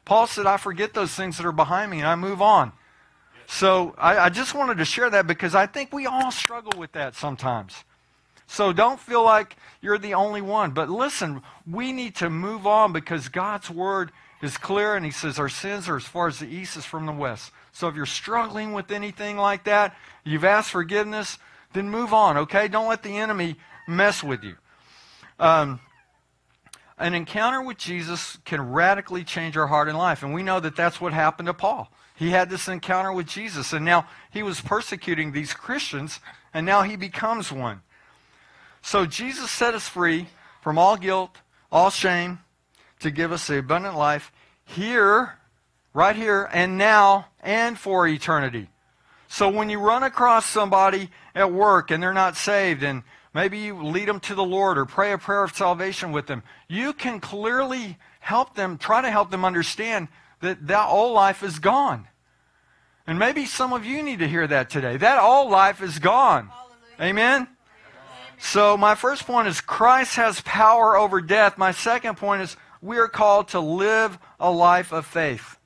Paul 0.04 0.26
said, 0.26 0.46
I 0.46 0.56
forget 0.56 0.94
those 0.94 1.14
things 1.14 1.36
that 1.36 1.46
are 1.46 1.52
behind 1.52 1.90
me 1.90 1.98
and 1.98 2.08
I 2.08 2.16
move 2.16 2.42
on. 2.42 2.72
So 3.46 3.94
I, 3.96 4.18
I 4.18 4.28
just 4.28 4.54
wanted 4.54 4.78
to 4.78 4.84
share 4.84 5.08
that 5.10 5.26
because 5.26 5.54
I 5.54 5.66
think 5.66 5.92
we 5.92 6.06
all 6.06 6.30
struggle 6.30 6.72
with 6.78 6.92
that 6.92 7.14
sometimes. 7.14 7.84
So 8.46 8.72
don't 8.72 9.00
feel 9.00 9.24
like 9.24 9.56
you're 9.80 9.98
the 9.98 10.14
only 10.14 10.40
one. 10.40 10.70
But 10.70 10.88
listen, 10.88 11.42
we 11.70 11.92
need 11.92 12.16
to 12.16 12.30
move 12.30 12.66
on 12.66 12.92
because 12.92 13.28
God's 13.28 13.70
word 13.70 14.12
is 14.42 14.56
clear 14.56 14.94
and 14.94 15.04
he 15.04 15.10
says 15.10 15.38
our 15.38 15.48
sins 15.48 15.88
are 15.88 15.96
as 15.96 16.04
far 16.04 16.28
as 16.28 16.38
the 16.38 16.46
east 16.46 16.76
is 16.76 16.84
from 16.84 17.06
the 17.06 17.12
west. 17.12 17.50
So 17.72 17.88
if 17.88 17.94
you're 17.94 18.06
struggling 18.06 18.72
with 18.72 18.90
anything 18.90 19.36
like 19.36 19.64
that, 19.64 19.96
you've 20.24 20.44
asked 20.44 20.70
forgiveness, 20.70 21.38
then 21.72 21.90
move 21.90 22.12
on, 22.12 22.36
okay? 22.38 22.68
Don't 22.68 22.88
let 22.88 23.02
the 23.02 23.16
enemy 23.18 23.56
mess 23.86 24.22
with 24.22 24.44
you. 24.44 24.56
Um, 25.38 25.80
an 26.98 27.14
encounter 27.14 27.60
with 27.62 27.76
Jesus 27.76 28.38
can 28.44 28.72
radically 28.72 29.24
change 29.24 29.56
our 29.56 29.66
heart 29.66 29.88
and 29.88 29.98
life. 29.98 30.22
And 30.22 30.32
we 30.32 30.42
know 30.42 30.60
that 30.60 30.76
that's 30.76 31.00
what 31.00 31.12
happened 31.12 31.46
to 31.46 31.54
Paul. 31.54 31.90
He 32.16 32.30
had 32.30 32.48
this 32.48 32.66
encounter 32.66 33.12
with 33.12 33.26
Jesus, 33.26 33.72
and 33.72 33.84
now 33.84 34.08
he 34.30 34.42
was 34.42 34.60
persecuting 34.60 35.32
these 35.32 35.52
Christians, 35.52 36.18
and 36.52 36.64
now 36.64 36.82
he 36.82 36.96
becomes 36.96 37.52
one. 37.52 37.82
So 38.82 39.04
Jesus 39.04 39.50
set 39.50 39.74
us 39.74 39.88
free 39.88 40.28
from 40.62 40.78
all 40.78 40.96
guilt, 40.96 41.38
all 41.70 41.90
shame, 41.90 42.40
to 43.00 43.10
give 43.10 43.32
us 43.32 43.46
the 43.46 43.58
abundant 43.58 43.96
life 43.96 44.32
here 44.64 45.34
right 45.92 46.16
here 46.16 46.48
and 46.52 46.78
now 46.78 47.26
and 47.40 47.78
for 47.78 48.06
eternity. 48.06 48.68
So 49.28 49.48
when 49.48 49.70
you 49.70 49.78
run 49.78 50.02
across 50.02 50.46
somebody 50.46 51.10
at 51.34 51.52
work 51.52 51.90
and 51.90 52.02
they're 52.02 52.14
not 52.14 52.36
saved 52.36 52.82
and 52.82 53.02
maybe 53.34 53.58
you 53.58 53.82
lead 53.82 54.08
them 54.08 54.20
to 54.20 54.34
the 54.34 54.44
Lord 54.44 54.78
or 54.78 54.86
pray 54.86 55.12
a 55.12 55.18
prayer 55.18 55.42
of 55.42 55.54
salvation 55.54 56.12
with 56.12 56.26
them, 56.26 56.42
you 56.68 56.92
can 56.92 57.20
clearly 57.20 57.98
help 58.20 58.54
them, 58.54 58.78
try 58.78 59.02
to 59.02 59.10
help 59.10 59.30
them 59.30 59.44
understand 59.44 60.08
that 60.40 60.66
that 60.66 60.88
old 60.88 61.14
life 61.14 61.42
is 61.42 61.58
gone. 61.58 62.08
And 63.06 63.18
maybe 63.18 63.46
some 63.46 63.72
of 63.72 63.84
you 63.84 64.02
need 64.02 64.18
to 64.18 64.28
hear 64.28 64.46
that 64.46 64.68
today. 64.68 64.96
That 64.96 65.22
old 65.22 65.50
life 65.50 65.80
is 65.80 65.98
gone. 65.98 66.48
Hallelujah. 66.98 67.10
Amen? 67.10 67.48
So 68.38 68.76
my 68.76 68.94
first 68.94 69.26
point 69.26 69.48
is 69.48 69.60
Christ 69.60 70.16
has 70.16 70.40
power 70.42 70.96
over 70.96 71.20
death. 71.20 71.56
My 71.56 71.72
second 71.72 72.16
point 72.16 72.42
is 72.42 72.56
we 72.82 72.98
are 72.98 73.08
called 73.08 73.48
to 73.48 73.60
live 73.60 74.18
a 74.38 74.50
life 74.50 74.92
of 74.92 75.06
faith. 75.06 75.58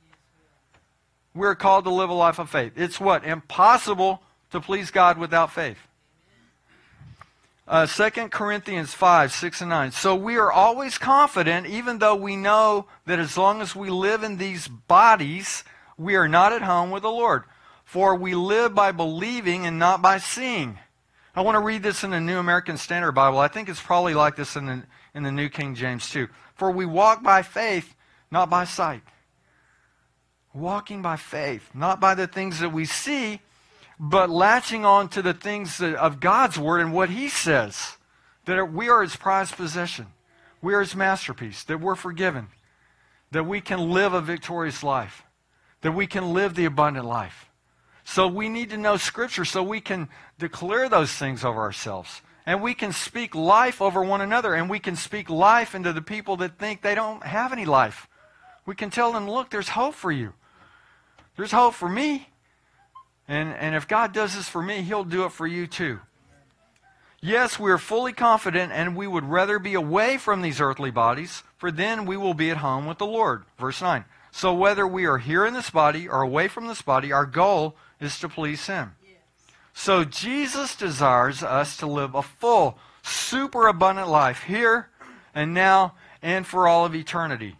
We're 1.34 1.54
called 1.54 1.84
to 1.84 1.90
live 1.90 2.10
a 2.10 2.14
life 2.14 2.38
of 2.38 2.50
faith. 2.50 2.72
It's 2.76 3.00
what? 3.00 3.24
Impossible 3.24 4.22
to 4.50 4.60
please 4.60 4.90
God 4.90 5.18
without 5.18 5.52
faith. 5.52 5.78
Uh, 7.70 7.86
2 7.86 8.10
Corinthians 8.30 8.92
5, 8.94 9.30
6 9.30 9.60
and 9.60 9.70
9. 9.70 9.92
So 9.92 10.16
we 10.16 10.36
are 10.38 10.50
always 10.50 10.98
confident, 10.98 11.68
even 11.68 12.00
though 12.00 12.16
we 12.16 12.34
know 12.34 12.88
that 13.06 13.20
as 13.20 13.38
long 13.38 13.60
as 13.60 13.76
we 13.76 13.90
live 13.90 14.24
in 14.24 14.38
these 14.38 14.66
bodies, 14.66 15.62
we 15.96 16.16
are 16.16 16.26
not 16.26 16.52
at 16.52 16.62
home 16.62 16.90
with 16.90 17.04
the 17.04 17.12
Lord. 17.12 17.44
For 17.84 18.16
we 18.16 18.34
live 18.34 18.74
by 18.74 18.90
believing 18.90 19.66
and 19.66 19.78
not 19.78 20.02
by 20.02 20.18
seeing. 20.18 20.80
I 21.32 21.42
want 21.42 21.54
to 21.54 21.60
read 21.60 21.84
this 21.84 22.02
in 22.02 22.10
the 22.10 22.18
New 22.18 22.38
American 22.38 22.76
Standard 22.76 23.12
Bible. 23.12 23.38
I 23.38 23.46
think 23.46 23.68
it's 23.68 23.80
probably 23.80 24.14
like 24.14 24.34
this 24.34 24.56
in 24.56 24.66
the, 24.66 24.82
in 25.14 25.22
the 25.22 25.30
New 25.30 25.48
King 25.48 25.76
James 25.76 26.10
too. 26.10 26.26
For 26.56 26.72
we 26.72 26.86
walk 26.86 27.22
by 27.22 27.42
faith, 27.42 27.94
not 28.32 28.50
by 28.50 28.64
sight. 28.64 29.02
Walking 30.52 31.02
by 31.02 31.14
faith, 31.14 31.70
not 31.72 32.00
by 32.00 32.16
the 32.16 32.26
things 32.26 32.58
that 32.58 32.72
we 32.72 32.84
see, 32.84 33.40
but 34.02 34.30
latching 34.30 34.86
on 34.86 35.10
to 35.10 35.20
the 35.20 35.34
things 35.34 35.82
of 35.82 36.20
God's 36.20 36.58
Word 36.58 36.80
and 36.80 36.90
what 36.90 37.10
He 37.10 37.28
says. 37.28 37.98
That 38.46 38.72
we 38.72 38.88
are 38.88 39.02
His 39.02 39.14
prized 39.14 39.56
possession. 39.56 40.06
We 40.62 40.72
are 40.72 40.80
His 40.80 40.96
masterpiece. 40.96 41.64
That 41.64 41.82
we're 41.82 41.96
forgiven. 41.96 42.48
That 43.30 43.44
we 43.44 43.60
can 43.60 43.90
live 43.90 44.14
a 44.14 44.22
victorious 44.22 44.82
life. 44.82 45.22
That 45.82 45.92
we 45.92 46.06
can 46.06 46.32
live 46.32 46.54
the 46.54 46.64
abundant 46.64 47.04
life. 47.04 47.50
So 48.04 48.26
we 48.26 48.48
need 48.48 48.70
to 48.70 48.78
know 48.78 48.96
Scripture 48.96 49.44
so 49.44 49.62
we 49.62 49.82
can 49.82 50.08
declare 50.38 50.88
those 50.88 51.12
things 51.12 51.44
over 51.44 51.60
ourselves. 51.60 52.22
And 52.46 52.62
we 52.62 52.72
can 52.72 52.92
speak 52.92 53.34
life 53.34 53.82
over 53.82 54.02
one 54.02 54.22
another. 54.22 54.54
And 54.54 54.70
we 54.70 54.78
can 54.78 54.96
speak 54.96 55.28
life 55.28 55.74
into 55.74 55.92
the 55.92 56.00
people 56.00 56.38
that 56.38 56.58
think 56.58 56.80
they 56.80 56.94
don't 56.94 57.22
have 57.22 57.52
any 57.52 57.66
life. 57.66 58.08
We 58.64 58.74
can 58.74 58.88
tell 58.88 59.12
them, 59.12 59.28
look, 59.28 59.50
there's 59.50 59.68
hope 59.68 59.94
for 59.94 60.10
you. 60.10 60.32
There's 61.36 61.52
hope 61.52 61.74
for 61.74 61.88
me. 61.88 62.29
And, 63.30 63.54
and 63.54 63.76
if 63.76 63.86
God 63.86 64.12
does 64.12 64.34
this 64.34 64.48
for 64.48 64.60
me, 64.60 64.82
He'll 64.82 65.04
do 65.04 65.24
it 65.24 65.30
for 65.30 65.46
you 65.46 65.68
too. 65.68 66.00
Yes, 67.22 67.60
we 67.60 67.70
are 67.70 67.78
fully 67.78 68.12
confident, 68.12 68.72
and 68.72 68.96
we 68.96 69.06
would 69.06 69.22
rather 69.22 69.60
be 69.60 69.74
away 69.74 70.18
from 70.18 70.42
these 70.42 70.60
earthly 70.60 70.90
bodies, 70.90 71.44
for 71.56 71.70
then 71.70 72.06
we 72.06 72.16
will 72.16 72.34
be 72.34 72.50
at 72.50 72.56
home 72.56 72.86
with 72.86 72.98
the 72.98 73.06
Lord. 73.06 73.44
Verse 73.56 73.80
9. 73.80 74.04
So 74.32 74.52
whether 74.52 74.84
we 74.84 75.06
are 75.06 75.18
here 75.18 75.46
in 75.46 75.54
this 75.54 75.70
body 75.70 76.08
or 76.08 76.22
away 76.22 76.48
from 76.48 76.66
this 76.66 76.82
body, 76.82 77.12
our 77.12 77.24
goal 77.24 77.76
is 78.00 78.18
to 78.18 78.28
please 78.28 78.66
Him. 78.66 78.96
So 79.74 80.02
Jesus 80.02 80.74
desires 80.74 81.44
us 81.44 81.76
to 81.76 81.86
live 81.86 82.16
a 82.16 82.22
full, 82.22 82.78
super 83.04 83.68
abundant 83.68 84.08
life 84.08 84.42
here 84.42 84.88
and 85.32 85.54
now 85.54 85.94
and 86.20 86.44
for 86.44 86.66
all 86.66 86.84
of 86.84 86.96
eternity. 86.96 87.54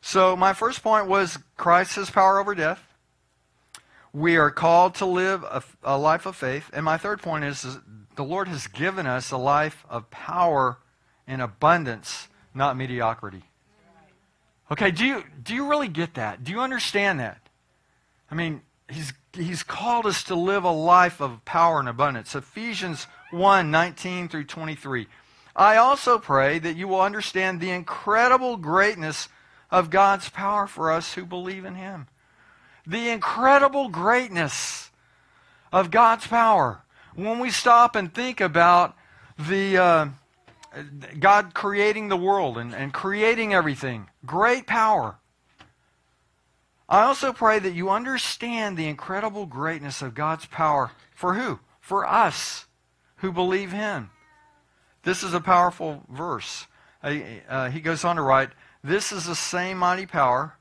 So 0.00 0.36
my 0.36 0.52
first 0.52 0.84
point 0.84 1.08
was 1.08 1.40
Christ 1.56 1.96
has 1.96 2.08
power 2.08 2.38
over 2.38 2.54
death. 2.54 2.85
We 4.16 4.38
are 4.38 4.50
called 4.50 4.94
to 4.94 5.04
live 5.04 5.42
a, 5.42 5.62
a 5.84 5.98
life 5.98 6.24
of 6.24 6.36
faith. 6.36 6.70
And 6.72 6.86
my 6.86 6.96
third 6.96 7.20
point 7.20 7.44
is, 7.44 7.66
is 7.66 7.78
the 8.14 8.24
Lord 8.24 8.48
has 8.48 8.66
given 8.66 9.06
us 9.06 9.30
a 9.30 9.36
life 9.36 9.84
of 9.90 10.10
power 10.10 10.78
and 11.26 11.42
abundance, 11.42 12.28
not 12.54 12.78
mediocrity. 12.78 13.42
Okay, 14.72 14.90
do 14.90 15.04
you, 15.04 15.22
do 15.42 15.54
you 15.54 15.68
really 15.68 15.88
get 15.88 16.14
that? 16.14 16.42
Do 16.42 16.50
you 16.50 16.60
understand 16.60 17.20
that? 17.20 17.50
I 18.30 18.34
mean, 18.34 18.62
he's, 18.88 19.12
he's 19.34 19.62
called 19.62 20.06
us 20.06 20.24
to 20.24 20.34
live 20.34 20.64
a 20.64 20.70
life 20.70 21.20
of 21.20 21.44
power 21.44 21.78
and 21.78 21.86
abundance. 21.88 22.34
Ephesians 22.34 23.06
1 23.32 23.70
19 23.70 24.30
through 24.30 24.44
23. 24.44 25.08
I 25.54 25.76
also 25.76 26.18
pray 26.18 26.58
that 26.58 26.74
you 26.74 26.88
will 26.88 27.02
understand 27.02 27.60
the 27.60 27.70
incredible 27.70 28.56
greatness 28.56 29.28
of 29.70 29.90
God's 29.90 30.30
power 30.30 30.66
for 30.66 30.90
us 30.90 31.12
who 31.12 31.26
believe 31.26 31.66
in 31.66 31.74
Him. 31.74 32.06
The 32.86 33.10
incredible 33.10 33.88
greatness 33.88 34.90
of 35.72 35.90
God's 35.90 36.26
power. 36.26 36.82
When 37.14 37.38
we 37.38 37.50
stop 37.50 37.96
and 37.96 38.12
think 38.12 38.40
about 38.40 38.96
the 39.38 39.78
uh, 39.78 40.08
God 41.18 41.54
creating 41.54 42.08
the 42.08 42.16
world 42.16 42.58
and, 42.58 42.74
and 42.74 42.92
creating 42.92 43.54
everything, 43.54 44.08
great 44.24 44.66
power. 44.66 45.16
I 46.88 47.02
also 47.02 47.32
pray 47.32 47.58
that 47.58 47.74
you 47.74 47.90
understand 47.90 48.76
the 48.76 48.86
incredible 48.86 49.46
greatness 49.46 50.02
of 50.02 50.14
God's 50.14 50.46
power 50.46 50.92
for 51.14 51.34
who? 51.34 51.58
For 51.80 52.06
us 52.06 52.66
who 53.16 53.32
believe 53.32 53.72
Him. 53.72 54.10
This 55.02 55.22
is 55.22 55.34
a 55.34 55.40
powerful 55.40 56.04
verse. 56.08 56.66
Uh, 57.02 57.16
uh, 57.48 57.70
he 57.70 57.80
goes 57.80 58.04
on 58.04 58.16
to 58.16 58.22
write, 58.22 58.50
This 58.82 59.12
is 59.12 59.24
the 59.24 59.36
same 59.36 59.78
mighty 59.78 60.06
power. 60.06 60.56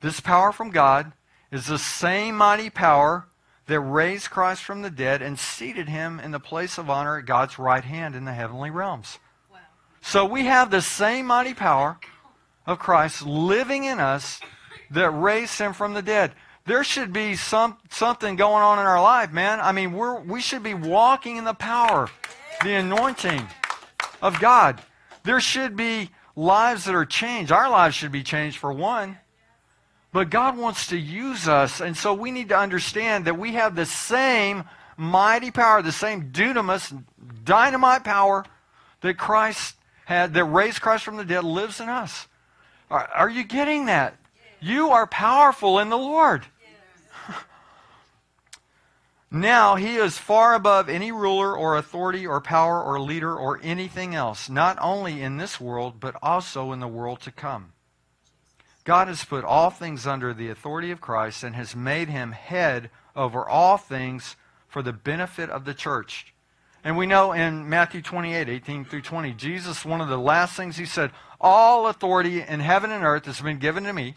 This 0.00 0.20
power 0.20 0.52
from 0.52 0.70
God 0.70 1.12
is 1.50 1.66
the 1.66 1.78
same 1.78 2.36
mighty 2.36 2.70
power 2.70 3.26
that 3.66 3.80
raised 3.80 4.30
Christ 4.30 4.62
from 4.62 4.82
the 4.82 4.90
dead 4.90 5.22
and 5.22 5.38
seated 5.38 5.88
him 5.88 6.20
in 6.20 6.30
the 6.30 6.40
place 6.40 6.78
of 6.78 6.88
honor 6.88 7.18
at 7.18 7.26
God's 7.26 7.58
right 7.58 7.84
hand 7.84 8.14
in 8.14 8.24
the 8.24 8.32
heavenly 8.32 8.70
realms. 8.70 9.18
Wow. 9.50 9.58
So 10.00 10.24
we 10.24 10.44
have 10.44 10.70
the 10.70 10.82
same 10.82 11.26
mighty 11.26 11.54
power 11.54 11.98
of 12.66 12.78
Christ 12.78 13.24
living 13.24 13.84
in 13.84 13.98
us 13.98 14.40
that 14.90 15.10
raised 15.10 15.58
him 15.58 15.72
from 15.72 15.94
the 15.94 16.02
dead. 16.02 16.32
There 16.64 16.84
should 16.84 17.12
be 17.12 17.36
some, 17.36 17.76
something 17.90 18.36
going 18.36 18.62
on 18.62 18.78
in 18.78 18.86
our 18.86 19.00
life, 19.00 19.32
man. 19.32 19.60
I 19.60 19.72
mean, 19.72 19.92
we're, 19.92 20.20
we 20.20 20.40
should 20.40 20.62
be 20.62 20.74
walking 20.74 21.36
in 21.36 21.44
the 21.44 21.54
power, 21.54 22.10
the 22.62 22.74
anointing 22.74 23.46
of 24.20 24.40
God. 24.40 24.80
There 25.22 25.40
should 25.40 25.76
be 25.76 26.10
lives 26.34 26.84
that 26.84 26.94
are 26.94 27.04
changed. 27.04 27.52
Our 27.52 27.70
lives 27.70 27.94
should 27.94 28.12
be 28.12 28.22
changed 28.22 28.58
for 28.58 28.72
one. 28.72 29.18
But 30.16 30.30
God 30.30 30.56
wants 30.56 30.86
to 30.86 30.96
use 30.96 31.46
us, 31.46 31.82
and 31.82 31.94
so 31.94 32.14
we 32.14 32.30
need 32.30 32.48
to 32.48 32.58
understand 32.58 33.26
that 33.26 33.38
we 33.38 33.52
have 33.52 33.76
the 33.76 33.84
same 33.84 34.64
mighty 34.96 35.50
power, 35.50 35.82
the 35.82 35.92
same 35.92 36.30
dunamis, 36.32 37.04
dynamite 37.44 38.02
power 38.02 38.46
that 39.02 39.18
Christ 39.18 39.76
had, 40.06 40.32
that 40.32 40.44
raised 40.46 40.80
Christ 40.80 41.04
from 41.04 41.18
the 41.18 41.24
dead, 41.26 41.44
lives 41.44 41.80
in 41.80 41.90
us. 41.90 42.28
Are, 42.90 43.06
are 43.14 43.28
you 43.28 43.44
getting 43.44 43.84
that? 43.84 44.16
You 44.58 44.88
are 44.88 45.06
powerful 45.06 45.80
in 45.80 45.90
the 45.90 45.98
Lord. 45.98 46.46
Now 49.30 49.74
he 49.74 49.96
is 49.96 50.16
far 50.16 50.54
above 50.54 50.88
any 50.88 51.12
ruler 51.12 51.54
or 51.54 51.76
authority 51.76 52.26
or 52.26 52.40
power 52.40 52.82
or 52.82 52.98
leader 52.98 53.36
or 53.36 53.60
anything 53.62 54.14
else, 54.14 54.48
not 54.48 54.78
only 54.80 55.20
in 55.20 55.36
this 55.36 55.60
world, 55.60 56.00
but 56.00 56.16
also 56.22 56.72
in 56.72 56.80
the 56.80 56.88
world 56.88 57.20
to 57.20 57.30
come. 57.30 57.74
God 58.86 59.08
has 59.08 59.24
put 59.24 59.44
all 59.44 59.70
things 59.70 60.06
under 60.06 60.32
the 60.32 60.48
authority 60.48 60.92
of 60.92 61.00
Christ 61.00 61.42
and 61.42 61.56
has 61.56 61.74
made 61.74 62.08
him 62.08 62.30
head 62.30 62.88
over 63.16 63.46
all 63.46 63.76
things 63.78 64.36
for 64.68 64.80
the 64.80 64.92
benefit 64.92 65.50
of 65.50 65.64
the 65.64 65.74
church. 65.74 66.32
And 66.84 66.96
we 66.96 67.04
know 67.04 67.32
in 67.32 67.68
Matthew 67.68 68.00
28, 68.00 68.48
18 68.48 68.84
through 68.84 69.02
20, 69.02 69.32
Jesus, 69.32 69.84
one 69.84 70.00
of 70.00 70.08
the 70.08 70.16
last 70.16 70.56
things 70.56 70.76
he 70.76 70.86
said, 70.86 71.10
All 71.40 71.88
authority 71.88 72.40
in 72.40 72.60
heaven 72.60 72.92
and 72.92 73.02
earth 73.02 73.24
has 73.24 73.40
been 73.40 73.58
given 73.58 73.82
to 73.84 73.92
me. 73.92 74.14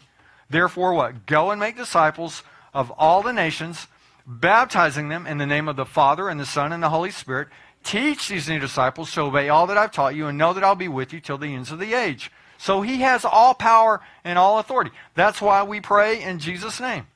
Therefore, 0.48 0.94
what? 0.94 1.26
Go 1.26 1.50
and 1.50 1.58
make 1.58 1.76
disciples 1.76 2.44
of 2.72 2.92
all 2.92 3.24
the 3.24 3.32
nations 3.32 3.88
baptizing 4.24 5.08
them 5.08 5.26
in 5.26 5.38
the 5.38 5.46
name 5.46 5.66
of 5.66 5.74
the 5.74 5.84
Father 5.84 6.28
and 6.28 6.38
the 6.38 6.46
Son 6.46 6.72
and 6.72 6.80
the 6.80 6.90
Holy 6.90 7.10
Spirit. 7.10 7.48
Teach 7.82 8.28
these 8.28 8.48
new 8.48 8.60
disciples 8.60 9.12
to 9.14 9.22
obey 9.22 9.48
all 9.48 9.66
that 9.66 9.76
I've 9.76 9.90
taught 9.90 10.14
you 10.14 10.28
and 10.28 10.38
know 10.38 10.52
that 10.52 10.62
I'll 10.62 10.76
be 10.76 10.86
with 10.86 11.12
you 11.12 11.18
till 11.18 11.38
the 11.38 11.52
ends 11.52 11.72
of 11.72 11.80
the 11.80 11.94
age. 11.94 12.30
So 12.60 12.82
he 12.82 13.00
has 13.00 13.24
all 13.24 13.54
power 13.54 14.02
and 14.22 14.38
all 14.38 14.58
authority. 14.58 14.90
That's 15.14 15.40
why 15.40 15.62
we 15.62 15.80
pray 15.80 16.22
in 16.22 16.38
Jesus' 16.38 16.78
name. 16.78 17.06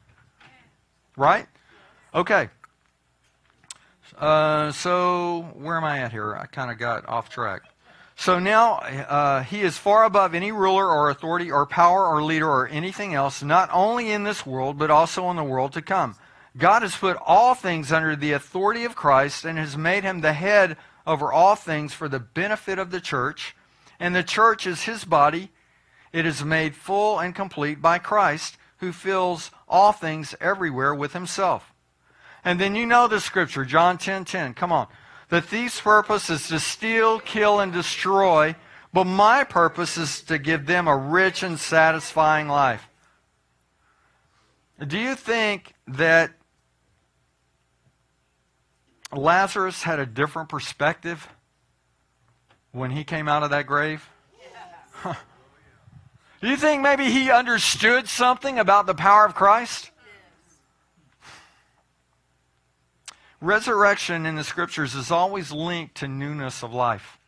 Right? 1.19 1.47
Okay. 2.15 2.49
Uh, 4.17 4.73
so 4.73 5.43
where 5.53 5.77
am 5.77 5.85
I 5.85 5.99
at 5.99 6.13
here? 6.13 6.35
I 6.35 6.47
kind 6.47 6.71
of 6.71 6.79
got 6.79 7.07
off 7.07 7.29
track. 7.29 7.65
So 8.17 8.39
now 8.39 8.77
uh, 8.77 9.43
he 9.43 9.61
is 9.61 9.77
far 9.77 10.05
above 10.05 10.35
any 10.35 10.51
ruler 10.51 10.89
or 10.89 11.11
authority 11.11 11.53
or 11.53 11.67
power 11.67 12.07
or 12.07 12.23
leader 12.23 12.49
or 12.49 12.67
anything 12.69 13.13
else, 13.13 13.43
not 13.43 13.69
only 13.71 14.13
in 14.13 14.25
this 14.25 14.47
world, 14.47 14.79
but 14.79 14.91
also 14.91 15.29
in 15.29 15.37
the 15.37 15.45
world 15.45 15.75
to 15.75 15.83
come. 15.83 16.17
God 16.57 16.81
has 16.81 16.97
put 16.97 17.19
all 17.21 17.55
things 17.55 17.93
under 17.93 18.17
the 18.17 18.33
authority 18.33 18.85
of 18.85 18.97
Christ 18.97 19.45
and 19.45 19.59
has 19.59 19.77
made 19.77 20.05
him 20.05 20.23
the 20.23 20.33
head 20.33 20.79
over 21.07 21.31
all 21.31 21.55
things 21.55 21.93
for 21.93 22.09
the 22.09 22.21
benefit 22.21 22.79
of 22.79 22.91
the 22.91 23.01
church. 23.01 23.55
And 24.05 24.15
the 24.15 24.23
church 24.23 24.67
is 24.67 24.83
his 24.83 25.07
body. 25.07 25.51
It 26.13 26.27
is 26.27 26.45
made 26.45 26.77
full 26.77 27.19
and 27.19 27.35
complete 27.35 27.81
by 27.81 27.99
Christ, 27.99 28.59
who 28.77 28.93
fills 28.93 29.51
all 29.67 29.93
things 29.93 30.35
everywhere 30.43 30.95
with 30.95 31.15
himself. 31.15 31.73
And 32.45 32.61
then 32.61 32.75
you 32.75 32.85
know 32.85 33.09
the 33.09 33.19
scripture, 33.19 33.65
John 33.65 33.97
10:10. 33.97 34.05
10, 34.05 34.25
10. 34.27 34.55
Come 34.55 34.73
on. 34.73 34.89
The 35.31 35.41
thief's 35.41 35.81
purpose 35.81 36.29
is 36.29 36.49
to 36.49 36.61
steal, 36.61 37.19
kill, 37.19 37.61
and 37.61 37.73
destroy, 37.73 38.57
but 38.93 39.05
my 39.05 39.43
purpose 39.43 39.97
is 39.97 40.21
to 40.25 40.37
give 40.37 40.67
them 40.67 40.87
a 40.87 40.95
rich 40.95 41.43
and 41.43 41.59
satisfying 41.59 42.47
life. 42.47 42.87
Do 44.87 44.99
you 44.99 45.15
think 45.15 45.73
that 45.89 46.31
Lazarus 49.13 49.85
had 49.85 49.99
a 49.99 50.05
different 50.05 50.51
perspective 50.51 51.27
when 52.75 52.91
he 52.91 53.05
came 53.05 53.29
out 53.29 53.43
of 53.43 53.51
that 53.51 53.67
grave? 53.67 54.07
Do 55.03 55.15
you 56.49 56.57
think 56.57 56.83
maybe 56.83 57.05
he 57.05 57.31
understood 57.31 58.09
something 58.09 58.59
about 58.59 58.87
the 58.87 58.95
power 58.95 59.25
of 59.25 59.35
Christ? 59.35 59.91
Resurrection 63.41 64.27
in 64.27 64.37
the 64.37 64.45
scriptures 64.45 64.95
is 64.95 65.11
always 65.11 65.53
linked 65.53 65.97
to 65.97 66.09
newness 66.09 66.63
of 66.63 66.75
life. 66.75 67.19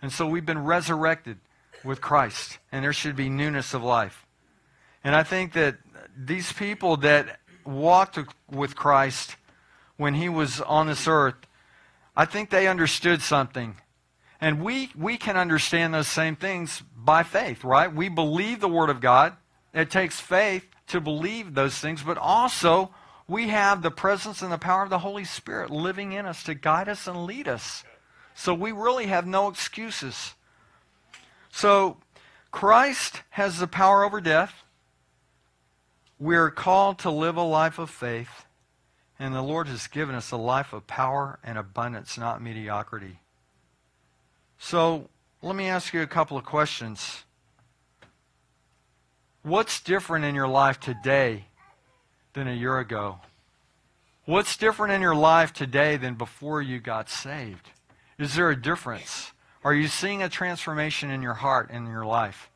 And 0.00 0.10
so 0.12 0.26
we've 0.26 0.46
been 0.46 0.64
resurrected 0.64 1.38
with 1.84 2.00
Christ, 2.00 2.58
and 2.70 2.84
there 2.84 2.92
should 2.92 3.16
be 3.16 3.28
newness 3.28 3.74
of 3.74 3.82
life. 3.82 4.26
And 5.04 5.14
I 5.14 5.24
think 5.24 5.52
that 5.52 5.76
these 6.16 6.52
people 6.52 6.96
that 6.98 7.40
walked 7.64 8.18
with 8.50 8.76
Christ 8.76 9.36
when 9.96 10.14
he 10.14 10.28
was 10.28 10.60
on 10.60 10.86
this 10.86 11.06
earth, 11.06 11.34
I 12.16 12.24
think 12.24 12.50
they 12.50 12.66
understood 12.66 13.20
something. 13.20 13.76
And 14.42 14.60
we, 14.60 14.90
we 14.98 15.18
can 15.18 15.36
understand 15.36 15.94
those 15.94 16.08
same 16.08 16.34
things 16.34 16.82
by 16.96 17.22
faith, 17.22 17.62
right? 17.62 17.94
We 17.94 18.08
believe 18.08 18.58
the 18.58 18.68
Word 18.68 18.90
of 18.90 19.00
God. 19.00 19.36
It 19.72 19.88
takes 19.88 20.18
faith 20.18 20.66
to 20.88 21.00
believe 21.00 21.54
those 21.54 21.78
things, 21.78 22.02
but 22.02 22.18
also 22.18 22.92
we 23.28 23.48
have 23.48 23.82
the 23.82 23.92
presence 23.92 24.42
and 24.42 24.50
the 24.50 24.58
power 24.58 24.82
of 24.82 24.90
the 24.90 24.98
Holy 24.98 25.24
Spirit 25.24 25.70
living 25.70 26.10
in 26.10 26.26
us 26.26 26.42
to 26.42 26.54
guide 26.54 26.88
us 26.88 27.06
and 27.06 27.24
lead 27.24 27.46
us. 27.46 27.84
So 28.34 28.52
we 28.52 28.72
really 28.72 29.06
have 29.06 29.28
no 29.28 29.46
excuses. 29.46 30.34
So 31.52 31.98
Christ 32.50 33.22
has 33.30 33.60
the 33.60 33.68
power 33.68 34.02
over 34.02 34.20
death. 34.20 34.64
We're 36.18 36.50
called 36.50 36.98
to 36.98 37.10
live 37.10 37.36
a 37.36 37.42
life 37.42 37.78
of 37.78 37.90
faith. 37.90 38.44
And 39.20 39.36
the 39.36 39.40
Lord 39.40 39.68
has 39.68 39.86
given 39.86 40.16
us 40.16 40.32
a 40.32 40.36
life 40.36 40.72
of 40.72 40.88
power 40.88 41.38
and 41.44 41.56
abundance, 41.56 42.18
not 42.18 42.42
mediocrity. 42.42 43.20
So 44.64 45.08
let 45.42 45.56
me 45.56 45.66
ask 45.66 45.92
you 45.92 46.02
a 46.02 46.06
couple 46.06 46.36
of 46.36 46.44
questions. 46.44 47.24
What's 49.42 49.80
different 49.80 50.24
in 50.24 50.36
your 50.36 50.46
life 50.46 50.78
today 50.78 51.46
than 52.32 52.46
a 52.46 52.54
year 52.54 52.78
ago? 52.78 53.18
What's 54.24 54.56
different 54.56 54.94
in 54.94 55.02
your 55.02 55.16
life 55.16 55.52
today 55.52 55.96
than 55.96 56.14
before 56.14 56.62
you 56.62 56.78
got 56.78 57.10
saved? 57.10 57.70
Is 58.20 58.36
there 58.36 58.50
a 58.50 58.56
difference? 58.56 59.32
Are 59.64 59.74
you 59.74 59.88
seeing 59.88 60.22
a 60.22 60.28
transformation 60.28 61.10
in 61.10 61.22
your 61.22 61.34
heart, 61.34 61.70
in 61.72 61.86
your 61.86 62.06
life? 62.06 62.48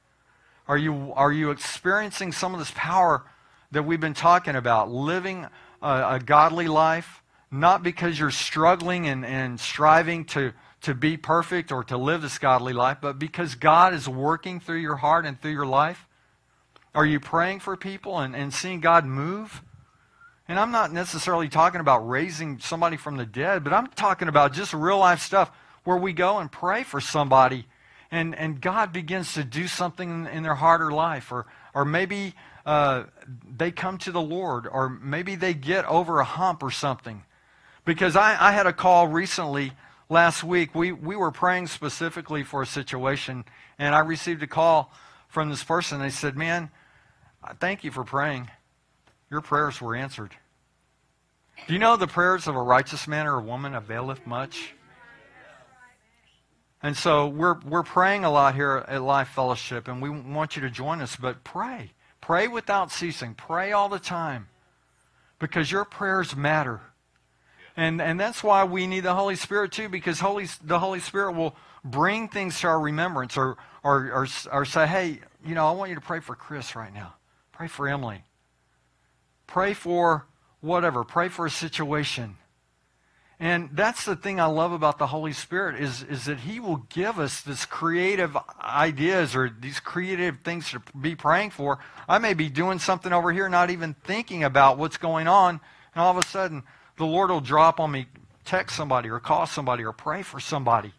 Are 0.68 0.78
you, 0.78 1.12
are 1.14 1.32
you 1.32 1.50
experiencing 1.50 2.30
some 2.30 2.54
of 2.54 2.60
this 2.60 2.72
power 2.76 3.24
that 3.72 3.82
we've 3.82 4.00
been 4.00 4.14
talking 4.14 4.54
about? 4.54 4.92
Living 4.92 5.48
a, 5.82 6.14
a 6.14 6.20
godly 6.24 6.68
life, 6.68 7.20
not 7.50 7.82
because 7.82 8.16
you're 8.16 8.30
struggling 8.30 9.08
and, 9.08 9.26
and 9.26 9.58
striving 9.58 10.24
to, 10.26 10.52
to 10.82 10.94
be 10.94 11.16
perfect 11.16 11.72
or 11.72 11.82
to 11.84 11.96
live 11.96 12.22
this 12.22 12.38
godly 12.38 12.72
life, 12.72 12.98
but 13.00 13.18
because 13.18 13.54
God 13.54 13.94
is 13.94 14.08
working 14.08 14.60
through 14.60 14.78
your 14.78 14.96
heart 14.96 15.26
and 15.26 15.40
through 15.40 15.52
your 15.52 15.66
life? 15.66 16.06
Are 16.94 17.06
you 17.06 17.20
praying 17.20 17.60
for 17.60 17.76
people 17.76 18.18
and, 18.18 18.34
and 18.34 18.52
seeing 18.52 18.80
God 18.80 19.04
move? 19.04 19.62
And 20.48 20.58
I'm 20.58 20.70
not 20.70 20.92
necessarily 20.92 21.48
talking 21.48 21.80
about 21.80 22.08
raising 22.08 22.58
somebody 22.58 22.96
from 22.96 23.16
the 23.16 23.26
dead, 23.26 23.64
but 23.64 23.72
I'm 23.72 23.88
talking 23.88 24.28
about 24.28 24.52
just 24.52 24.72
real 24.72 24.98
life 24.98 25.20
stuff 25.20 25.50
where 25.84 25.96
we 25.96 26.12
go 26.12 26.38
and 26.38 26.50
pray 26.50 26.84
for 26.84 27.00
somebody 27.00 27.66
and, 28.10 28.34
and 28.34 28.60
God 28.60 28.92
begins 28.92 29.34
to 29.34 29.44
do 29.44 29.66
something 29.66 30.28
in, 30.32 30.42
their 30.42 30.54
heart 30.54 30.80
or 30.80 30.92
life. 30.92 31.32
Or, 31.32 31.46
or 31.74 31.84
maybe 31.84 32.34
uh, 32.64 33.04
they 33.56 33.70
come 33.70 33.98
to 33.98 34.12
the 34.12 34.20
Lord, 34.20 34.66
or 34.66 34.88
maybe 34.88 35.34
they 35.34 35.54
get 35.54 35.84
over 35.86 36.20
a 36.20 36.24
hump 36.24 36.62
or 36.62 36.70
something. 36.70 37.24
Because 37.84 38.16
I, 38.16 38.36
I 38.48 38.52
had 38.52 38.66
a 38.66 38.72
call 38.72 39.08
recently 39.08 39.72
last 40.08 40.44
week. 40.44 40.74
We, 40.74 40.92
we 40.92 41.16
were 41.16 41.30
praying 41.30 41.68
specifically 41.68 42.42
for 42.42 42.62
a 42.62 42.66
situation, 42.66 43.44
and 43.78 43.94
I 43.94 44.00
received 44.00 44.42
a 44.42 44.46
call 44.46 44.92
from 45.28 45.50
this 45.50 45.64
person. 45.64 46.00
They 46.00 46.10
said, 46.10 46.36
Man, 46.36 46.70
thank 47.60 47.84
you 47.84 47.90
for 47.90 48.04
praying. 48.04 48.50
Your 49.30 49.40
prayers 49.40 49.80
were 49.80 49.96
answered. 49.96 50.34
Do 51.66 51.72
you 51.72 51.78
know 51.78 51.96
the 51.96 52.06
prayers 52.06 52.46
of 52.46 52.54
a 52.54 52.62
righteous 52.62 53.08
man 53.08 53.26
or 53.26 53.38
a 53.38 53.42
woman 53.42 53.74
availeth 53.74 54.26
much? 54.26 54.74
And 56.82 56.96
so 56.96 57.26
we're, 57.26 57.58
we're 57.60 57.82
praying 57.82 58.24
a 58.24 58.30
lot 58.30 58.54
here 58.54 58.84
at 58.86 59.02
Life 59.02 59.28
Fellowship, 59.28 59.88
and 59.88 60.00
we 60.00 60.10
want 60.10 60.54
you 60.54 60.62
to 60.62 60.70
join 60.70 61.00
us, 61.00 61.16
but 61.16 61.42
pray. 61.42 61.92
Pray 62.20 62.46
without 62.46 62.92
ceasing. 62.92 63.34
Pray 63.34 63.72
all 63.72 63.88
the 63.88 63.98
time 63.98 64.48
because 65.38 65.70
your 65.70 65.84
prayers 65.84 66.36
matter. 66.36 66.80
And, 67.76 68.00
and 68.00 68.18
that's 68.18 68.42
why 68.42 68.64
we 68.64 68.86
need 68.86 69.00
the 69.00 69.14
Holy 69.14 69.36
Spirit 69.36 69.72
too, 69.72 69.88
because 69.88 70.18
Holy, 70.18 70.48
the 70.64 70.78
Holy 70.78 71.00
Spirit 71.00 71.32
will 71.32 71.54
bring 71.84 72.28
things 72.28 72.58
to 72.60 72.68
our 72.68 72.80
remembrance 72.80 73.36
or, 73.36 73.58
or, 73.84 74.10
or, 74.10 74.26
or 74.50 74.64
say, 74.64 74.86
hey, 74.86 75.20
you 75.44 75.54
know, 75.54 75.66
I 75.66 75.72
want 75.72 75.90
you 75.90 75.94
to 75.94 76.00
pray 76.00 76.20
for 76.20 76.34
Chris 76.34 76.74
right 76.74 76.92
now. 76.92 77.14
Pray 77.52 77.68
for 77.68 77.86
Emily. 77.86 78.24
Pray 79.46 79.74
for 79.74 80.26
whatever. 80.60 81.04
Pray 81.04 81.28
for 81.28 81.46
a 81.46 81.50
situation. 81.50 82.36
And 83.38 83.68
that's 83.72 84.06
the 84.06 84.16
thing 84.16 84.40
I 84.40 84.46
love 84.46 84.72
about 84.72 84.98
the 84.98 85.08
Holy 85.08 85.34
Spirit 85.34 85.78
is, 85.78 86.02
is 86.02 86.24
that 86.24 86.40
He 86.40 86.58
will 86.58 86.86
give 86.88 87.18
us 87.18 87.42
this 87.42 87.66
creative 87.66 88.34
ideas 88.58 89.36
or 89.36 89.50
these 89.50 89.78
creative 89.78 90.38
things 90.42 90.70
to 90.70 90.80
be 90.98 91.14
praying 91.14 91.50
for. 91.50 91.78
I 92.08 92.16
may 92.16 92.32
be 92.32 92.48
doing 92.48 92.78
something 92.78 93.12
over 93.12 93.32
here, 93.32 93.50
not 93.50 93.68
even 93.68 93.92
thinking 93.92 94.42
about 94.42 94.78
what's 94.78 94.96
going 94.96 95.28
on, 95.28 95.60
and 95.94 96.02
all 96.02 96.10
of 96.10 96.16
a 96.16 96.26
sudden 96.26 96.62
the 96.96 97.06
Lord 97.06 97.30
will 97.30 97.40
drop 97.40 97.80
on 97.80 97.90
me, 97.90 98.06
text 98.44 98.76
somebody 98.76 99.08
or 99.08 99.20
call 99.20 99.46
somebody 99.46 99.84
or 99.84 99.92
pray 99.92 100.22
for 100.22 100.40
somebody. 100.40 100.92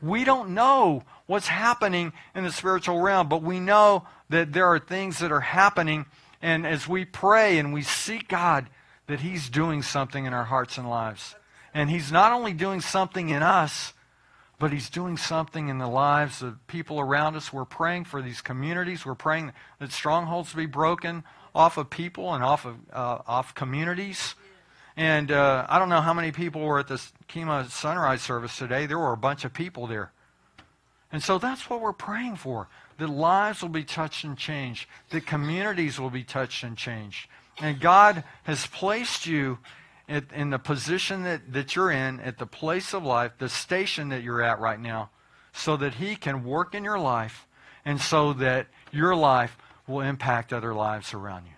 We 0.00 0.24
don't 0.24 0.50
know 0.50 1.02
what's 1.26 1.48
happening 1.48 2.12
in 2.34 2.44
the 2.44 2.52
spiritual 2.52 3.00
realm, 3.00 3.28
but 3.28 3.42
we 3.42 3.60
know 3.60 4.06
that 4.30 4.52
there 4.52 4.66
are 4.66 4.78
things 4.78 5.18
that 5.18 5.32
are 5.32 5.40
happening. 5.40 6.06
And 6.40 6.66
as 6.66 6.86
we 6.86 7.04
pray 7.04 7.58
and 7.58 7.72
we 7.72 7.82
seek 7.82 8.28
God, 8.28 8.68
that 9.06 9.20
He's 9.20 9.48
doing 9.48 9.82
something 9.82 10.24
in 10.24 10.32
our 10.32 10.44
hearts 10.44 10.78
and 10.78 10.88
lives. 10.88 11.34
And 11.74 11.90
He's 11.90 12.12
not 12.12 12.32
only 12.32 12.52
doing 12.52 12.80
something 12.80 13.28
in 13.30 13.42
us, 13.42 13.92
but 14.58 14.72
He's 14.72 14.90
doing 14.90 15.16
something 15.16 15.68
in 15.68 15.78
the 15.78 15.88
lives 15.88 16.42
of 16.42 16.64
people 16.66 17.00
around 17.00 17.36
us. 17.36 17.52
We're 17.52 17.64
praying 17.64 18.04
for 18.04 18.22
these 18.22 18.40
communities. 18.40 19.04
We're 19.04 19.14
praying 19.14 19.52
that 19.78 19.92
strongholds 19.92 20.52
be 20.52 20.66
broken 20.66 21.24
off 21.54 21.76
of 21.76 21.90
people 21.90 22.34
and 22.34 22.44
off 22.44 22.64
of 22.64 22.76
uh, 22.92 23.18
off 23.26 23.54
communities. 23.54 24.34
And 24.98 25.30
uh, 25.30 25.64
I 25.68 25.78
don't 25.78 25.90
know 25.90 26.00
how 26.00 26.12
many 26.12 26.32
people 26.32 26.60
were 26.60 26.80
at 26.80 26.88
this 26.88 27.12
Kemah 27.28 27.70
sunrise 27.70 28.20
service 28.20 28.58
today. 28.58 28.86
There 28.86 28.98
were 28.98 29.12
a 29.12 29.16
bunch 29.16 29.44
of 29.44 29.54
people 29.54 29.86
there. 29.86 30.10
And 31.12 31.22
so 31.22 31.38
that's 31.38 31.70
what 31.70 31.80
we're 31.80 31.92
praying 31.92 32.34
for. 32.34 32.68
That 32.98 33.08
lives 33.08 33.62
will 33.62 33.68
be 33.68 33.84
touched 33.84 34.24
and 34.24 34.36
changed. 34.36 34.88
That 35.10 35.24
communities 35.24 36.00
will 36.00 36.10
be 36.10 36.24
touched 36.24 36.64
and 36.64 36.76
changed. 36.76 37.28
And 37.60 37.78
God 37.78 38.24
has 38.42 38.66
placed 38.66 39.24
you 39.24 39.58
in 40.08 40.50
the 40.50 40.58
position 40.58 41.22
that, 41.22 41.52
that 41.52 41.76
you're 41.76 41.92
in, 41.92 42.18
at 42.18 42.38
the 42.38 42.46
place 42.46 42.92
of 42.92 43.04
life, 43.04 43.30
the 43.38 43.48
station 43.48 44.08
that 44.08 44.24
you're 44.24 44.42
at 44.42 44.58
right 44.58 44.80
now, 44.80 45.10
so 45.52 45.76
that 45.76 45.94
He 45.94 46.16
can 46.16 46.42
work 46.42 46.74
in 46.74 46.82
your 46.82 46.98
life 46.98 47.46
and 47.84 48.00
so 48.00 48.32
that 48.32 48.66
your 48.90 49.14
life 49.14 49.56
will 49.86 50.00
impact 50.00 50.52
other 50.52 50.74
lives 50.74 51.14
around 51.14 51.44
you. 51.44 51.57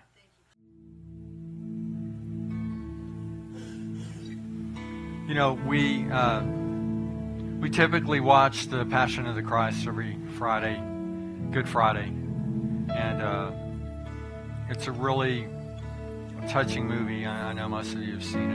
You 5.31 5.35
know, 5.35 5.53
we 5.53 6.11
uh, 6.11 6.43
we 7.61 7.69
typically 7.69 8.19
watch 8.19 8.67
the 8.67 8.83
Passion 8.83 9.25
of 9.27 9.35
the 9.35 9.41
Christ 9.41 9.87
every 9.87 10.17
Friday, 10.37 10.75
Good 11.51 11.69
Friday, 11.69 12.07
and 12.93 13.21
uh, 13.21 13.51
it's 14.67 14.87
a 14.87 14.91
really 14.91 15.47
touching 16.49 16.85
movie. 16.85 17.25
I, 17.25 17.53
know 17.53 17.69
most 17.69 17.93
of 17.93 18.03
you 18.03 18.11
have 18.11 18.25
seen 18.25 18.51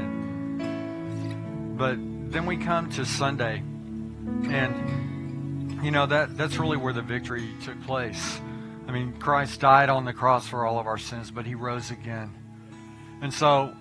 it, 0.58 1.78
but 1.78 1.96
then 2.30 2.44
we 2.44 2.58
come 2.58 2.90
to 2.90 3.06
Sunday, 3.06 3.62
and 4.50 5.82
you 5.82 5.90
know 5.90 6.04
that 6.04 6.36
that's 6.36 6.58
really 6.58 6.76
where 6.76 6.92
the 6.92 7.00
victory 7.00 7.54
took 7.64 7.82
place. 7.84 8.38
I 8.86 8.92
mean, 8.92 9.14
Christ 9.14 9.60
died 9.60 9.88
on 9.88 10.04
the 10.04 10.12
cross 10.12 10.46
for 10.46 10.66
all 10.66 10.78
of 10.78 10.86
our 10.86 10.98
sins, 10.98 11.30
but 11.30 11.46
He 11.46 11.54
rose 11.54 11.90
again, 11.90 12.34
and 13.22 13.32
so 13.32 13.74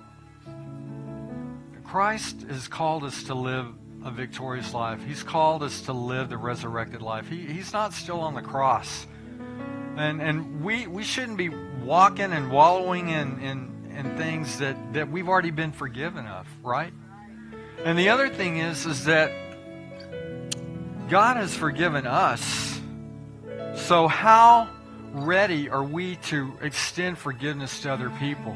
Christ 1.95 2.41
has 2.49 2.67
called 2.67 3.05
us 3.05 3.23
to 3.23 3.33
live 3.33 3.67
a 4.03 4.11
victorious 4.11 4.73
life. 4.73 4.99
He's 5.07 5.23
called 5.23 5.63
us 5.63 5.79
to 5.83 5.93
live 5.93 6.27
the 6.27 6.35
resurrected 6.35 7.01
life. 7.01 7.29
He, 7.29 7.45
he's 7.45 7.71
not 7.71 7.93
still 7.93 8.19
on 8.19 8.33
the 8.33 8.41
cross. 8.41 9.07
And, 9.95 10.21
and 10.21 10.61
we, 10.61 10.87
we 10.87 11.05
shouldn't 11.05 11.37
be 11.37 11.47
walking 11.47 12.33
and 12.33 12.51
wallowing 12.51 13.07
in, 13.07 13.39
in, 13.39 13.95
in 13.97 14.17
things 14.17 14.59
that, 14.59 14.75
that 14.91 15.09
we've 15.09 15.29
already 15.29 15.51
been 15.51 15.71
forgiven 15.71 16.27
of, 16.27 16.45
right? 16.63 16.91
And 17.85 17.97
the 17.97 18.09
other 18.09 18.27
thing 18.27 18.57
is, 18.57 18.85
is 18.85 19.05
that 19.05 19.31
God 21.07 21.37
has 21.37 21.55
forgiven 21.55 22.05
us. 22.05 22.77
So 23.75 24.09
how 24.09 24.67
ready 25.13 25.69
are 25.69 25.85
we 25.85 26.17
to 26.23 26.57
extend 26.61 27.17
forgiveness 27.17 27.79
to 27.83 27.93
other 27.93 28.09
people? 28.19 28.53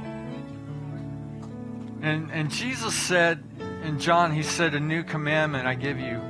And, 2.01 2.31
and 2.31 2.49
Jesus 2.49 2.93
said 2.93 3.43
in 3.83 3.99
John, 3.99 4.33
He 4.33 4.43
said, 4.43 4.73
A 4.73 4.79
new 4.79 5.03
commandment 5.03 5.67
I 5.67 5.75
give 5.75 5.99
you 5.99 6.21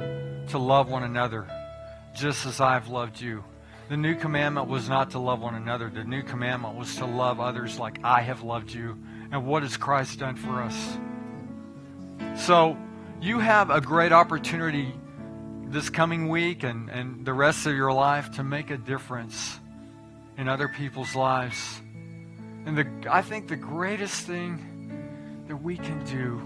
to 0.50 0.58
love 0.58 0.90
one 0.90 1.04
another 1.04 1.48
just 2.16 2.46
as 2.46 2.60
I've 2.60 2.88
loved 2.88 3.22
you. 3.22 3.44
The 3.90 3.98
new 3.98 4.16
commandment 4.16 4.68
was 4.68 4.88
not 4.88 5.12
to 5.12 5.20
love 5.20 5.42
one 5.42 5.56
another. 5.56 5.90
The 5.90 6.04
new 6.04 6.22
commandment 6.22 6.76
was 6.76 6.96
to 6.98 7.06
love 7.06 7.40
others 7.40 7.80
like 7.80 8.00
I 8.04 8.22
have 8.22 8.44
loved 8.44 8.72
you. 8.72 8.98
And 9.32 9.48
what 9.48 9.64
has 9.64 9.78
Christ 9.78 10.20
done 10.20 10.36
for 10.36 10.62
us? 10.62 10.98
So 12.46 12.78
you 13.22 13.40
have 13.40 13.70
a 13.70 13.82
great 13.82 14.12
opportunity 14.12 14.94
this 15.66 15.90
coming 15.90 16.30
week 16.30 16.64
and, 16.64 16.90
and 16.90 17.26
the 17.26 17.34
rest 17.34 17.66
of 17.66 17.76
your 17.76 17.92
life 17.92 18.32
to 18.36 18.44
make 18.44 18.70
a 18.70 18.78
difference 18.78 19.60
in 20.38 20.48
other 20.48 20.68
people's 20.68 21.16
lives. 21.16 21.82
And 22.66 22.78
the, 22.78 22.88
I 23.10 23.22
think 23.22 23.48
the 23.48 23.56
greatest 23.56 24.26
thing 24.26 24.64
that 25.50 25.58
we 25.64 25.76
can 25.76 26.06
do 26.06 26.40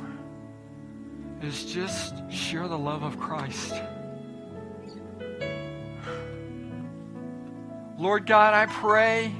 is 1.45 1.65
just 1.65 2.15
share 2.31 2.69
the 2.69 2.77
love 2.77 3.03
of 3.03 3.19
Christ. 3.19 3.73
Lord 7.97 8.25
God, 8.25 8.53
I 8.53 8.65
pray 8.65 9.35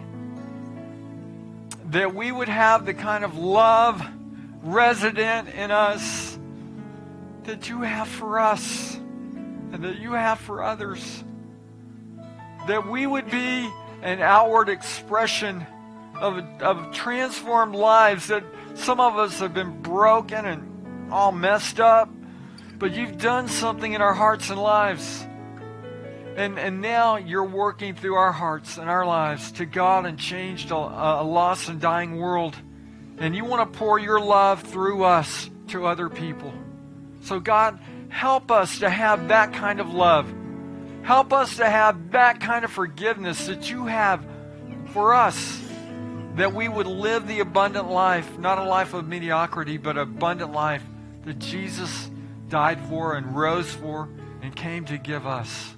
that 1.91 2.13
we 2.13 2.30
would 2.30 2.49
have 2.49 2.86
the 2.86 2.93
kind 2.93 3.23
of 3.23 3.38
love 3.38 4.06
resident 4.63 5.47
in 5.47 5.71
us 5.71 6.38
that 7.45 7.69
you 7.69 7.84
have 7.84 8.10
for 8.10 8.41
us 8.41 8.95
and 8.95 9.82
that 9.86 9.97
you 9.97 10.12
have 10.12 10.39
for 10.39 10.62
others. 10.62 11.23
That 12.67 12.86
we 12.86 13.08
would 13.08 13.32
be 13.32 13.69
an 14.02 14.19
outward 14.19 14.67
expression 14.67 15.65
of, 16.24 16.62
of 16.62 16.94
transformed 16.94 17.76
lives 17.76 18.28
that 18.28 18.46
some 18.76 19.02
of 19.02 19.18
us 19.18 19.40
have 19.40 19.54
been 19.54 19.82
broken 19.82 20.46
and 20.46 21.12
all 21.12 21.34
messed 21.34 21.82
up, 21.82 22.10
but 22.80 22.94
you've 22.94 23.18
done 23.18 23.50
something 23.50 23.92
in 23.92 24.02
our 24.02 24.14
hearts 24.14 24.50
and 24.50 24.60
lives. 24.60 25.28
And, 26.38 26.58
and 26.58 26.82
now 26.82 27.18
you're 27.18 27.44
working 27.44 27.94
through 27.94 28.16
our 28.16 28.32
hearts 28.32 28.78
and 28.78 28.90
our 28.90 29.06
lives 29.06 29.52
to 29.54 29.66
God 29.66 30.06
and 30.06 30.18
changed 30.18 30.72
a, 30.72 30.76
a 30.76 31.24
lost 31.24 31.68
and 31.68 31.80
dying 31.80 32.16
world. 32.16 32.56
And 33.18 33.36
you 33.36 33.44
want 33.44 33.72
to 33.72 33.78
pour 33.78 34.00
your 34.00 34.20
love 34.20 34.64
through 34.64 35.04
us 35.04 35.50
to 35.68 35.86
other 35.86 36.10
people. 36.10 36.54
So, 37.24 37.40
God, 37.40 37.80
help 38.10 38.50
us 38.50 38.80
to 38.80 38.90
have 38.90 39.28
that 39.28 39.54
kind 39.54 39.80
of 39.80 39.94
love. 39.94 40.34
Help 41.04 41.34
us 41.34 41.58
to 41.58 41.70
have 41.70 42.12
that 42.12 42.40
kind 42.40 42.64
of 42.64 42.72
forgiveness 42.72 43.48
that 43.48 43.70
you 43.70 43.86
have 43.86 44.26
for 44.94 45.14
us 45.14 45.62
that 46.36 46.54
we 46.54 46.67
would 46.67 46.88
live 46.88 47.28
the 47.28 47.39
abundant 47.39 47.89
life, 47.89 48.38
not 48.39 48.58
a 48.58 48.63
life 48.63 48.93
of 48.93 49.08
mediocrity, 49.08 49.78
but 49.78 49.98
abundant 49.98 50.52
life 50.52 50.84
that 51.26 51.39
Jesus 51.39 52.10
died 52.50 52.80
for 52.88 53.15
and 53.15 53.36
rose 53.36 53.72
for 53.72 54.10
and 54.41 54.56
came 54.56 54.86
to 54.86 54.98
give 54.98 55.28
us. 55.28 55.76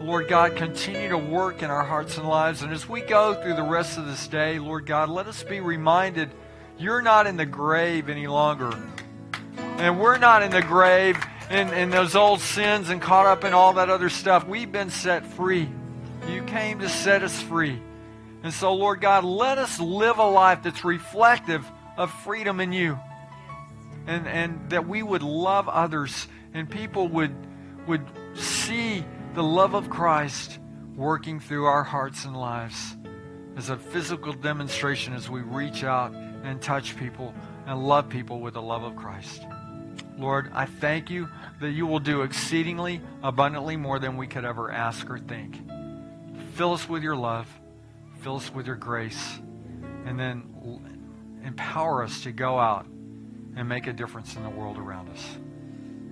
Lord 0.00 0.28
God, 0.28 0.56
continue 0.56 1.08
to 1.08 1.18
work 1.18 1.62
in 1.62 1.70
our 1.70 1.84
hearts 1.84 2.18
and 2.18 2.28
lives. 2.28 2.62
And 2.62 2.72
as 2.72 2.88
we 2.88 3.00
go 3.00 3.34
through 3.34 3.54
the 3.54 3.62
rest 3.62 3.98
of 3.98 4.06
this 4.06 4.28
day, 4.28 4.58
Lord 4.58 4.86
God, 4.86 5.08
let 5.08 5.26
us 5.26 5.42
be 5.42 5.60
reminded 5.60 6.30
you're 6.78 7.02
not 7.02 7.26
in 7.26 7.36
the 7.36 7.46
grave 7.46 8.08
any 8.08 8.28
longer. 8.28 8.72
And 9.78 9.98
we're 9.98 10.18
not 10.18 10.42
in 10.42 10.52
the 10.52 10.62
grave 10.62 11.18
in, 11.50 11.68
in 11.74 11.90
those 11.90 12.14
old 12.14 12.40
sins 12.40 12.90
and 12.90 13.02
caught 13.02 13.26
up 13.26 13.44
in 13.44 13.52
all 13.52 13.74
that 13.74 13.90
other 13.90 14.08
stuff. 14.08 14.46
We've 14.46 14.70
been 14.70 14.90
set 14.90 15.26
free. 15.26 15.68
You 16.28 16.42
came 16.44 16.78
to 16.78 16.88
set 16.88 17.22
us 17.22 17.40
free. 17.42 17.80
And 18.42 18.52
so, 18.52 18.74
Lord 18.74 19.00
God, 19.00 19.24
let 19.24 19.58
us 19.58 19.80
live 19.80 20.18
a 20.18 20.28
life 20.28 20.62
that's 20.62 20.84
reflective 20.84 21.64
of 21.96 22.12
freedom 22.22 22.60
in 22.60 22.72
you. 22.72 22.98
And, 24.06 24.26
and 24.26 24.70
that 24.70 24.88
we 24.88 25.02
would 25.02 25.22
love 25.22 25.68
others 25.68 26.28
and 26.54 26.70
people 26.70 27.08
would, 27.08 27.34
would 27.86 28.06
see 28.34 29.04
the 29.34 29.42
love 29.42 29.74
of 29.74 29.90
Christ 29.90 30.58
working 30.96 31.40
through 31.40 31.66
our 31.66 31.84
hearts 31.84 32.24
and 32.24 32.36
lives 32.36 32.96
as 33.56 33.70
a 33.70 33.76
physical 33.76 34.32
demonstration 34.32 35.12
as 35.12 35.28
we 35.28 35.40
reach 35.40 35.84
out 35.84 36.12
and 36.14 36.62
touch 36.62 36.96
people 36.96 37.34
and 37.66 37.86
love 37.86 38.08
people 38.08 38.40
with 38.40 38.54
the 38.54 38.62
love 38.62 38.82
of 38.82 38.96
Christ. 38.96 39.44
Lord, 40.16 40.50
I 40.54 40.66
thank 40.66 41.10
you 41.10 41.28
that 41.60 41.70
you 41.70 41.86
will 41.86 42.00
do 42.00 42.22
exceedingly 42.22 43.00
abundantly 43.22 43.76
more 43.76 43.98
than 43.98 44.16
we 44.16 44.26
could 44.26 44.44
ever 44.44 44.70
ask 44.70 45.08
or 45.10 45.18
think. 45.18 45.60
Fill 46.54 46.72
us 46.72 46.88
with 46.88 47.02
your 47.02 47.16
love, 47.16 47.48
fill 48.18 48.36
us 48.36 48.52
with 48.52 48.66
your 48.66 48.76
grace, 48.76 49.38
and 50.04 50.18
then 50.18 50.44
empower 51.44 52.02
us 52.02 52.22
to 52.22 52.32
go 52.32 52.58
out 52.58 52.86
and 53.56 53.68
make 53.68 53.86
a 53.86 53.92
difference 53.92 54.36
in 54.36 54.42
the 54.42 54.50
world 54.50 54.78
around 54.78 55.08
us. 55.10 55.38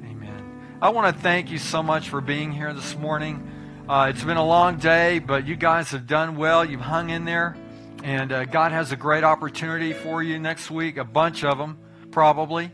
Amen. 0.05 0.79
I 0.81 0.91
want 0.91 1.15
to 1.15 1.23
thank 1.23 1.51
you 1.51 1.59
so 1.59 1.83
much 1.83 2.09
for 2.09 2.21
being 2.21 2.53
here 2.53 2.73
this 2.73 2.97
morning. 2.97 3.85
Uh, 3.89 4.11
it's 4.11 4.25
been 4.25 4.37
a 4.37 4.47
long 4.47 4.79
day, 4.79 5.19
but 5.19 5.47
you 5.47 5.57
guys 5.57 5.91
have 5.91 6.07
done 6.07 6.37
well. 6.37 6.65
You've 6.65 6.81
hung 6.81 7.11
in 7.11 7.25
there. 7.25 7.57
And 8.03 8.31
uh, 8.31 8.45
God 8.45 8.73
has 8.73 8.93
a 8.93 8.97
great 8.97 9.25
opportunity 9.25 9.93
for 9.93 10.23
you 10.23 10.39
next 10.39 10.71
week, 10.71 10.97
a 10.97 11.05
bunch 11.05 11.45
of 11.45 11.59
them, 11.59 11.79
probably 12.11 12.71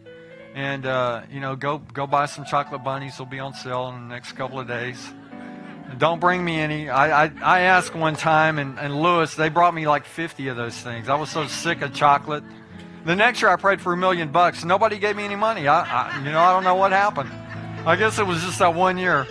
and 0.54 0.84
uh, 0.86 1.22
you 1.30 1.40
know, 1.40 1.56
go 1.56 1.78
go 1.78 2.06
buy 2.06 2.26
some 2.26 2.44
chocolate 2.44 2.84
bunnies. 2.84 3.16
They'll 3.16 3.26
be 3.26 3.40
on 3.40 3.54
sale 3.54 3.88
in 3.88 4.08
the 4.08 4.14
next 4.14 4.32
couple 4.32 4.58
of 4.60 4.68
days. 4.68 5.12
Don't 5.98 6.20
bring 6.20 6.44
me 6.44 6.58
any. 6.58 6.88
I, 6.88 7.24
I, 7.24 7.32
I 7.42 7.60
asked 7.60 7.94
one 7.94 8.16
time, 8.16 8.58
and, 8.58 8.78
and 8.78 9.00
Lewis, 9.00 9.34
they 9.34 9.48
brought 9.48 9.74
me 9.74 9.86
like 9.86 10.06
50 10.06 10.48
of 10.48 10.56
those 10.56 10.76
things. 10.76 11.08
I 11.08 11.14
was 11.14 11.30
so 11.30 11.46
sick 11.46 11.82
of 11.82 11.92
chocolate. 11.92 12.44
The 13.04 13.16
next 13.16 13.42
year, 13.42 13.50
I 13.50 13.56
prayed 13.56 13.80
for 13.80 13.92
a 13.92 13.96
million 13.96 14.30
bucks. 14.30 14.64
Nobody 14.64 14.98
gave 14.98 15.16
me 15.16 15.24
any 15.24 15.36
money. 15.36 15.68
I, 15.68 15.82
I 15.82 16.18
you 16.18 16.30
know, 16.30 16.38
I 16.38 16.52
don't 16.52 16.64
know 16.64 16.76
what 16.76 16.92
happened. 16.92 17.30
I 17.84 17.96
guess 17.96 18.18
it 18.18 18.26
was 18.26 18.42
just 18.42 18.60
that 18.60 18.74
one 18.74 18.96
year. 18.96 19.26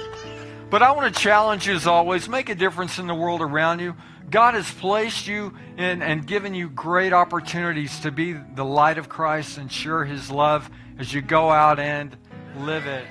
But 0.69 0.82
I 0.82 0.91
want 0.91 1.13
to 1.13 1.19
challenge 1.19 1.67
you 1.67 1.74
as 1.74 1.88
always. 1.88 2.30
Make 2.30 2.50
a 2.50 2.56
difference 2.56 3.00
in 3.00 3.08
the 3.08 3.15
world 3.15 3.41
around 3.41 3.80
you. 3.80 3.95
God 4.30 4.54
has 4.54 4.69
placed 4.71 5.28
you 5.28 5.54
in 5.78 6.02
and 6.02 6.26
given 6.26 6.54
you 6.54 6.69
great 6.69 7.12
opportunities 7.12 8.00
to 8.02 8.12
be 8.12 8.34
the 8.34 8.63
light 8.63 8.97
of 8.97 9.10
Christ 9.10 9.58
and 9.58 9.71
share 9.71 10.06
His 10.06 10.32
love 10.32 10.69
as 10.97 11.13
you 11.13 11.21
go 11.21 11.50
out 11.50 11.80
and 11.80 12.15
live 12.56 12.86
it. 12.88 13.06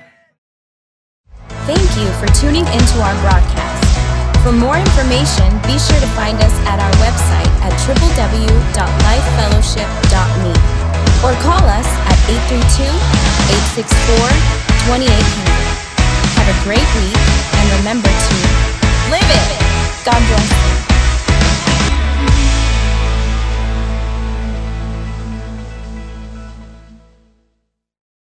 Thank 1.69 1.93
you 1.95 2.09
for 2.17 2.25
tuning 2.33 2.65
into 2.73 2.97
our 3.05 3.13
broadcast. 3.21 3.85
For 4.41 4.51
more 4.51 4.77
information, 4.77 5.45
be 5.69 5.77
sure 5.77 5.99
to 6.01 6.07
find 6.17 6.41
us 6.41 6.53
at 6.65 6.81
our 6.81 6.89
website 6.97 7.45
at 7.61 7.69
www.lifefellowship.me 7.85 10.53
or 11.21 11.37
call 11.45 11.61
us 11.69 11.85
at 12.09 12.17
832-864-2800. 12.49 14.89
Have 16.33 16.49
a 16.49 16.57
great 16.65 16.89
week 16.97 17.21
and 17.53 17.69
remember 17.77 18.09
to 18.09 18.33
live 19.13 19.21
it. 19.21 19.61
God 20.03 20.17
bless 20.27 20.49
you. 20.49 20.90